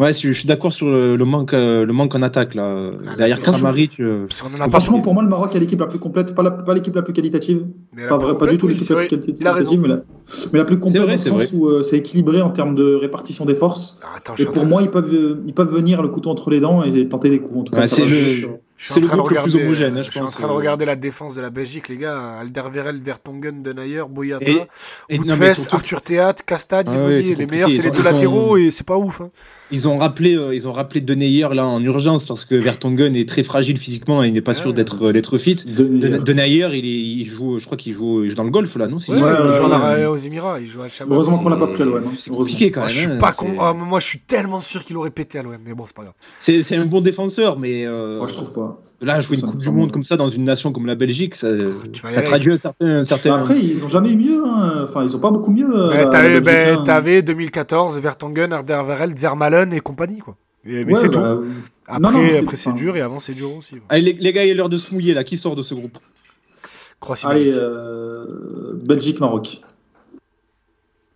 Ouais, 0.00 0.12
je 0.12 0.32
suis 0.32 0.46
d'accord 0.46 0.72
sur 0.72 0.88
le, 0.90 1.16
le 1.16 1.24
manque, 1.24 1.52
euh, 1.52 1.84
le 1.84 1.92
manque 1.92 2.14
en 2.14 2.22
attaque 2.22 2.54
là. 2.54 2.90
Ah, 3.06 3.14
Derrière 3.16 3.38
franchement- 3.38 3.58
Kramaric. 3.58 4.00
euh, 4.00 4.26
Franchement, 4.70 5.00
pour 5.00 5.12
moi, 5.14 5.22
le 5.22 5.28
Maroc 5.28 5.54
a 5.54 5.58
l'équipe 5.58 5.78
la 5.80 5.86
plus 5.86 5.98
complète, 5.98 6.34
pas 6.34 6.42
la- 6.42 6.50
pas 6.50 6.74
l'équipe 6.74 6.94
la 6.94 7.02
plus 7.02 7.12
qualitative, 7.12 7.66
Mais 7.94 8.06
pas, 8.06 8.16
plus 8.18 8.26
vrai, 8.28 8.38
pas 8.38 8.46
du 8.46 8.56
tout 8.58 8.70
Il 8.70 9.46
a 9.46 9.52
raison. 9.52 9.76
mais 9.76 9.88
la, 9.88 10.00
mais 10.52 10.58
la 10.60 10.64
plus 10.64 10.78
complète 10.78 11.02
vrai, 11.02 11.12
dans 11.16 11.18
c'est 11.18 11.28
le 11.30 11.38
sens 11.40 11.48
vrai. 11.50 11.58
où 11.58 11.68
euh, 11.68 11.82
c'est 11.82 11.98
équilibré 11.98 12.40
en 12.40 12.48
termes 12.50 12.74
de 12.74 12.94
répartition 12.94 13.44
des 13.44 13.54
forces. 13.54 14.00
Ah, 14.02 14.06
Attends, 14.16 14.34
Et 14.38 14.46
pour 14.46 14.64
moi, 14.64 14.80
ils 14.82 14.90
peuvent, 14.90 15.12
euh, 15.12 15.42
ils 15.46 15.52
peuvent 15.52 15.72
venir 15.72 16.00
le 16.00 16.08
couteau 16.08 16.30
entre 16.30 16.50
les 16.50 16.60
dents 16.60 16.82
et 16.82 17.06
tenter 17.08 17.28
des 17.28 17.38
coups. 17.40 17.58
En 17.60 17.64
tout 17.64 17.72
cas, 17.74 17.86
c'est 17.86 18.02
le- 18.04 18.48
c'est 18.84 18.98
en 18.98 19.00
le 19.02 19.06
train 19.06 19.16
de 19.16 19.20
groupe 19.20 19.30
le 19.30 19.36
plus 19.42 19.44
regarder, 19.52 19.64
homogène, 19.64 19.96
hein, 19.98 20.02
je 20.02 20.06
Je 20.06 20.10
suis 20.10 20.20
en 20.20 20.26
train 20.26 20.48
de 20.48 20.52
euh. 20.52 20.56
regarder 20.56 20.84
la 20.86 20.96
défense 20.96 21.34
de 21.36 21.40
la 21.40 21.50
Belgique, 21.50 21.88
les 21.88 21.98
gars. 21.98 22.18
Alderweireld, 22.40 23.00
Vertonghen, 23.04 23.62
Denayer, 23.62 24.02
Boyata, 24.10 24.44
surtout- 25.54 25.76
Arthur 25.76 26.02
Théâtre, 26.02 26.44
Castade, 26.44 26.88
Ah 26.90 27.08
Les 27.08 27.46
meilleurs, 27.46 27.70
c'est 27.70 27.82
les 27.82 27.90
deux 27.90 28.02
latéraux 28.02 28.56
et 28.56 28.70
c'est 28.70 28.86
pas 28.86 28.96
ouf. 28.96 29.20
hein. 29.20 29.30
Ils 29.70 29.88
ont 29.88 29.96
rappelé, 29.98 30.36
euh, 30.36 30.54
ils 30.54 30.68
ont 30.68 30.72
rappelé 30.72 31.00
Denayer 31.00 31.46
là 31.54 31.64
en 31.66 31.82
urgence 31.82 32.26
parce 32.26 32.44
que 32.44 32.54
Vertonghen 32.56 33.14
est 33.16 33.26
très 33.28 33.42
fragile 33.42 33.78
physiquement 33.78 34.22
et 34.22 34.28
il 34.28 34.34
n'est 34.34 34.40
pas 34.42 34.52
Ouais. 34.52 34.58
sûr 34.60 34.74
d'être 34.74 35.06
euh, 35.06 35.12
d'être 35.12 35.38
fit. 35.38 35.54
De- 35.66 35.84
De- 35.84 36.18
Denayer, 36.18 36.68
il, 36.74 36.84
est, 36.84 36.88
il 37.22 37.24
joue, 37.24 37.58
je 37.58 37.64
crois 37.66 37.78
qu'il 37.82 37.92
joue, 37.94 38.24
il 38.24 38.30
joue 38.30 38.36
dans 38.36 38.44
le 38.44 38.50
golf 38.50 38.74
là, 38.76 38.86
non 38.88 38.96
Ouais, 38.96 39.10
Ouais, 39.10 39.16
il 39.18 39.54
joue 39.56 39.64
en 39.64 39.92
ouais. 39.94 40.06
Aux 40.06 40.16
Émirats, 40.16 40.60
il 40.60 40.68
joue 40.68 40.82
à 40.82 40.88
Chabab. 40.88 41.12
Heureusement 41.12 41.38
qu'on 41.38 41.48
l'a 41.48 41.56
pas 41.56 41.66
pris 41.66 41.82
à 41.82 41.84
l'OM. 41.84 42.04
C'est 42.18 42.30
compliqué 42.30 42.70
quand 42.70 42.80
Ah, 42.80 42.84
même. 42.84 42.90
je 42.92 42.98
suis 43.00 43.10
hein, 43.10 43.18
pas 43.18 43.32
con. 43.32 43.56
ah, 43.60 43.72
moi, 43.72 44.00
je 44.00 44.06
suis 44.06 44.20
tellement 44.20 44.60
sûr 44.60 44.84
qu'il 44.84 44.96
aurait 44.96 45.10
pété 45.10 45.38
à 45.38 45.42
l'OM, 45.42 45.56
mais 45.64 45.74
bon, 45.74 45.84
c'est 45.86 45.94
pas 45.96 46.02
grave. 46.02 46.14
C'est 46.40 46.76
un 46.76 46.86
bon 46.86 47.00
défenseur, 47.00 47.58
mais 47.58 47.84
euh, 47.86 48.18
Moi, 48.18 48.26
je 48.28 48.34
trouve 48.34 48.52
pas. 48.52 48.82
là, 49.00 49.20
jouer 49.20 49.36
une 49.38 49.42
Coupe 49.42 49.58
du 49.58 49.70
Monde 49.70 49.92
comme 49.92 50.04
ça 50.04 50.16
dans 50.16 50.28
une 50.28 50.44
nation 50.44 50.72
comme 50.72 50.86
la 50.86 50.94
Belgique, 50.94 51.34
ça, 51.34 51.48
aller. 51.48 52.22
traduit 52.24 52.52
un 52.52 52.56
certain, 52.56 52.86
un 53.00 53.04
certain. 53.04 53.34
Après, 53.34 53.58
ils 53.58 53.84
ont 53.84 53.88
jamais 53.88 54.12
eu 54.12 54.16
mieux. 54.16 54.42
hein. 54.46 54.82
Enfin, 54.84 55.04
ils 55.04 55.14
ont 55.16 55.20
pas 55.20 55.30
beaucoup 55.30 55.50
mieux. 55.52 55.68
euh, 55.74 56.04
T'avais 56.10 56.40
ben, 56.40 56.78
hein. 56.78 56.82
t'avais 56.84 57.22
2014, 57.22 57.98
Vertonghen, 58.00 58.52
Alderweireld, 58.52 59.18
Vermalen 59.18 59.72
et 59.72 59.80
compagnie, 59.80 60.18
quoi. 60.18 60.36
Et- 60.64 60.84
mais 60.84 60.92
Ouais, 60.94 61.00
c'est 61.00 61.08
tout. 61.10 61.18
bah, 61.18 61.38
Après, 61.88 62.00
non, 62.00 62.10
mais 62.22 62.32
c'est- 62.32 62.38
après 62.38 62.56
c'est 62.56 62.72
dur 62.72 62.96
et 62.96 63.00
avant 63.00 63.18
c'est 63.18 63.32
dur 63.34 63.48
aussi. 63.58 63.74
ouais. 63.74 63.80
Allez, 63.88 64.02
les, 64.02 64.12
les 64.12 64.32
gars, 64.32 64.44
il 64.44 64.50
est 64.50 64.54
l'heure 64.54 64.68
de 64.68 64.78
se 64.78 64.94
mouiller 64.94 65.12
là. 65.12 65.24
Qui 65.24 65.36
sort 65.36 65.56
de 65.56 65.62
ce 65.62 65.74
groupe? 65.74 65.98
Croatie, 67.02 67.26
Allez, 67.26 67.52
euh, 67.52 68.74
Belgique-Maroc. 68.74 69.60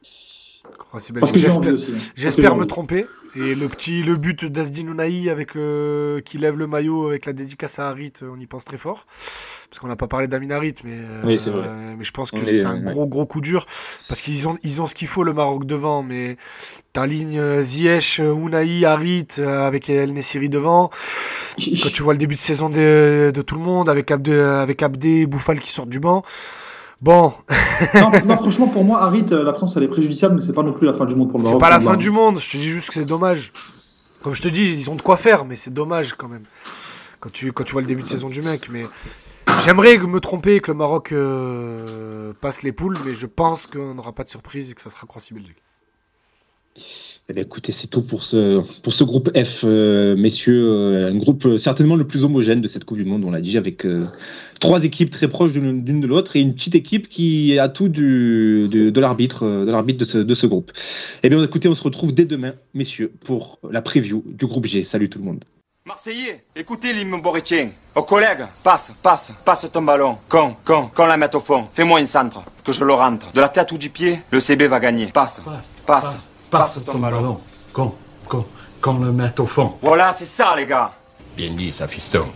Croatie, 0.03 0.61
Parce 0.63 0.73
Belgique. 0.73 0.79
que 0.79 0.85
j'ai 0.85 0.86
J'espère- 1.01 1.57
envie 1.59 1.71
aussi. 1.73 1.93
hein. 1.93 1.95
Parce 1.95 2.05
que 2.11 2.15
j'ai 2.17 2.23
J'espère 2.23 2.57
me 2.57 2.65
tromper. 2.67 3.07
Et 3.39 3.55
le 3.55 3.69
petit 3.69 4.03
le 4.03 4.17
but 4.17 4.47
d'Asdin 4.47 4.89
Ounahi 4.89 5.29
avec 5.29 5.57
euh, 5.57 6.21
qui 6.23 6.39
lève 6.39 6.57
le 6.59 6.67
maillot 6.67 7.09
avec 7.09 7.27
la 7.27 7.35
dédicace 7.35 7.79
à 7.79 7.89
Harit, 7.91 8.15
euh, 8.23 8.31
on 8.35 8.41
y 8.41 8.47
pense 8.47 8.65
très 8.65 8.79
fort. 8.79 9.07
Parce 9.69 9.79
qu'on 9.79 9.89
n'a 9.89 9.97
pas 9.97 10.07
parlé 10.07 10.27
d'Amin 10.27 10.51
Harit, 10.53 10.75
mais, 10.85 10.93
euh, 10.95 11.23
Oui, 11.25 11.39
c'est 11.39 11.51
vrai. 11.51 11.69
mais 11.99 12.05
je 12.05 12.13
pense 12.13 12.31
que 12.31 12.43
c'est 12.47 12.65
un 12.65 12.83
ouais. 12.83 12.93
gros 12.93 13.07
gros 13.07 13.27
coup 13.27 13.43
dur. 13.43 13.67
Parce 14.09 14.23
qu'ils 14.23 14.49
ont, 14.49 14.57
ils 14.63 14.81
ont 14.81 14.87
ce 14.87 14.95
qu'il 14.95 15.09
faut 15.09 15.23
le 15.23 15.35
Maroc 15.35 15.67
devant, 15.67 16.03
mais 16.03 16.39
t'as 16.95 17.05
ligne 17.07 17.39
euh, 17.39 17.61
Ziyech, 17.63 18.21
euh, 18.21 18.31
Ounahi, 18.33 18.87
Harit 18.87 19.27
avec 19.47 19.91
El 19.91 20.15
Nessiri 20.15 20.49
devant. 20.49 20.91
Quand 21.59 21.93
tu 21.93 22.03
vois 22.03 22.15
le 22.15 22.19
début 22.19 22.37
de 22.37 22.41
saison 22.41 22.71
de, 22.71 23.33
de 23.35 23.43
tout 23.43 23.57
le 23.57 23.61
monde 23.63 23.91
avec 23.91 24.11
Abdé, 24.11 24.33
avec 24.39 24.83
Abdé 24.83 25.27
Bouffal 25.27 25.61
qui 25.61 25.71
sortent 25.71 25.91
du 25.91 26.01
banc. 26.01 26.23
Bon, 27.01 27.35
non, 27.95 28.11
non, 28.25 28.37
franchement, 28.39 28.69
pour 28.69 28.83
moi, 28.85 29.03
Harit, 29.03 29.27
euh, 29.31 29.45
l'absence, 29.45 29.77
elle 29.77 29.83
est 29.83 29.89
préjudiciable, 29.89 30.35
mais 30.37 30.41
c'est 30.41 30.55
pas 30.55 30.63
non 30.63 30.73
plus 30.73 30.87
la 30.87 30.95
fin 30.95 31.05
du 31.05 31.15
monde 31.15 31.29
pour 31.29 31.39
le 31.39 31.43
C'est 31.45 31.51
Maroc. 31.51 31.61
pas 31.61 31.71
la 31.71 31.81
fin 31.81 31.97
du 31.97 32.11
monde, 32.11 32.41
je 32.41 32.51
te 32.51 32.57
dis 32.57 32.71
juste 32.71 32.89
que 32.89 32.95
c'est 32.95 33.05
dommage. 33.05 33.53
Comme 34.23 34.35
je 34.35 34.41
te 34.43 34.49
dis, 34.49 34.63
ils 34.65 34.89
ont 34.91 34.95
de 34.95 35.03
quoi 35.03 35.17
faire, 35.19 35.45
mais 35.45 35.57
c'est 35.57 35.73
dommage 35.73 36.15
quand 36.15 36.29
même. 36.29 36.45
Quand 37.21 37.31
tu, 37.31 37.53
quand 37.53 37.65
tu 37.65 37.73
vois 37.73 37.83
le 37.83 37.87
début 37.87 38.03
de 38.03 38.07
saison 38.07 38.29
du 38.31 38.41
mec. 38.41 38.69
Mais 38.71 38.87
j'aimerais 39.65 39.99
me 39.99 40.21
tromper 40.21 40.57
et 40.57 40.61
que 40.61 40.71
le 40.71 40.77
Maroc 40.77 41.13
euh, 41.13 42.33
passe 42.41 42.63
les 42.63 42.73
poules, 42.73 42.97
mais 43.05 43.13
je 43.15 43.27
pense 43.27 43.67
qu'on 43.67 43.95
n'aura 43.95 44.13
pas 44.13 44.25
de 44.25 44.29
surprise 44.29 44.71
et 44.71 44.75
que 44.75 44.81
ça 44.81 44.89
sera 44.91 45.07
Croatie-Belgique. 45.07 45.63
Eh 47.37 47.41
bien, 47.41 47.45
écoutez, 47.45 47.71
c'est 47.71 47.89
tout 47.89 48.01
pour 48.01 48.25
ce, 48.25 48.63
pour 48.81 48.95
ce 48.95 49.05
groupe 49.05 49.31
F, 49.37 49.61
euh, 49.65 50.17
messieurs. 50.17 50.71
Euh, 50.73 51.11
un 51.11 51.17
groupe 51.19 51.45
euh, 51.45 51.59
certainement 51.59 51.95
le 51.95 52.07
plus 52.07 52.25
homogène 52.25 52.63
de 52.63 52.67
cette 52.69 52.85
Coupe 52.85 52.97
du 52.97 53.05
Monde, 53.05 53.25
on 53.27 53.31
l'a 53.31 53.43
dit, 53.43 53.59
avec 53.59 53.85
euh, 53.85 54.07
trois 54.59 54.85
équipes 54.85 55.11
très 55.11 55.29
proches 55.29 55.53
d'une 55.53 55.85
d'une 55.85 56.01
de 56.01 56.07
l'autre 56.07 56.37
et 56.37 56.41
une 56.41 56.55
petite 56.55 56.75
équipe 56.77 57.11
qui 57.11 57.59
a 57.59 57.69
tout 57.69 57.91
du, 57.91 58.69
du- 58.71 58.91
de 58.91 59.01
l'arbitre 59.03 59.45
de, 59.67 59.71
l'arbitre 59.71 59.99
de, 59.99 60.05
ce, 60.07 60.17
de 60.17 60.33
ce 60.35 60.47
groupe. 60.47 60.73
Eh 61.23 61.29
bien, 61.29 61.45
écoutez, 61.45 61.69
on 61.69 61.75
se 61.75 61.83
retrouve 61.83 62.15
dès 62.15 62.25
demain, 62.25 62.55
messieurs, 62.73 63.13
pour 63.23 63.59
la 63.71 63.83
preview 63.83 64.25
du 64.27 64.47
groupe 64.47 64.65
G. 64.65 64.83
Salut 64.83 65.11
tout 65.11 65.19
le 65.19 65.27
monde. 65.27 65.45
Marseillais, 65.85 66.43
écoutez 66.57 66.95
l'hymne 66.95 67.21
boritien. 67.21 67.69
Aux 67.97 68.03
collègues, 68.03 68.47
passe, 68.65 68.93
passe, 69.03 69.33
passe 69.45 69.67
ton 69.71 69.83
ballon. 69.83 70.17
Con, 70.31 70.55
con, 70.65 70.89
con 70.95 71.07
la 71.07 71.19
mette 71.19 71.35
au 71.35 71.41
fond. 71.41 71.67
Fais-moi 71.75 72.01
une 72.01 72.07
centre, 72.07 72.41
que 72.65 72.73
je 72.73 72.83
le 72.83 72.95
rentre. 72.95 73.31
De 73.33 73.41
la 73.43 73.51
tête 73.51 73.71
ou 73.73 73.77
du 73.77 73.91
pied, 73.91 74.21
le 74.31 74.41
CB 74.41 74.69
va 74.69 74.81
gagner. 74.81 75.09
Passe, 75.13 75.43
passe, 75.85 76.17
passe, 76.51 76.79
ton 76.85 76.99
ballon. 76.99 77.41
Qu'on, 77.73 77.95
qu'on, 78.29 78.45
qu'on 78.81 78.99
le 78.99 79.13
mette 79.13 79.41
au 79.41 79.47
fond. 79.47 79.75
Voilà, 79.83 80.13
c'est 80.13 80.27
ça, 80.27 80.55
les 80.57 80.67
gars. 80.67 80.93
Bien 81.37 81.51
dit, 81.51 81.73
ça, 81.73 81.87
fiston. 81.87 82.27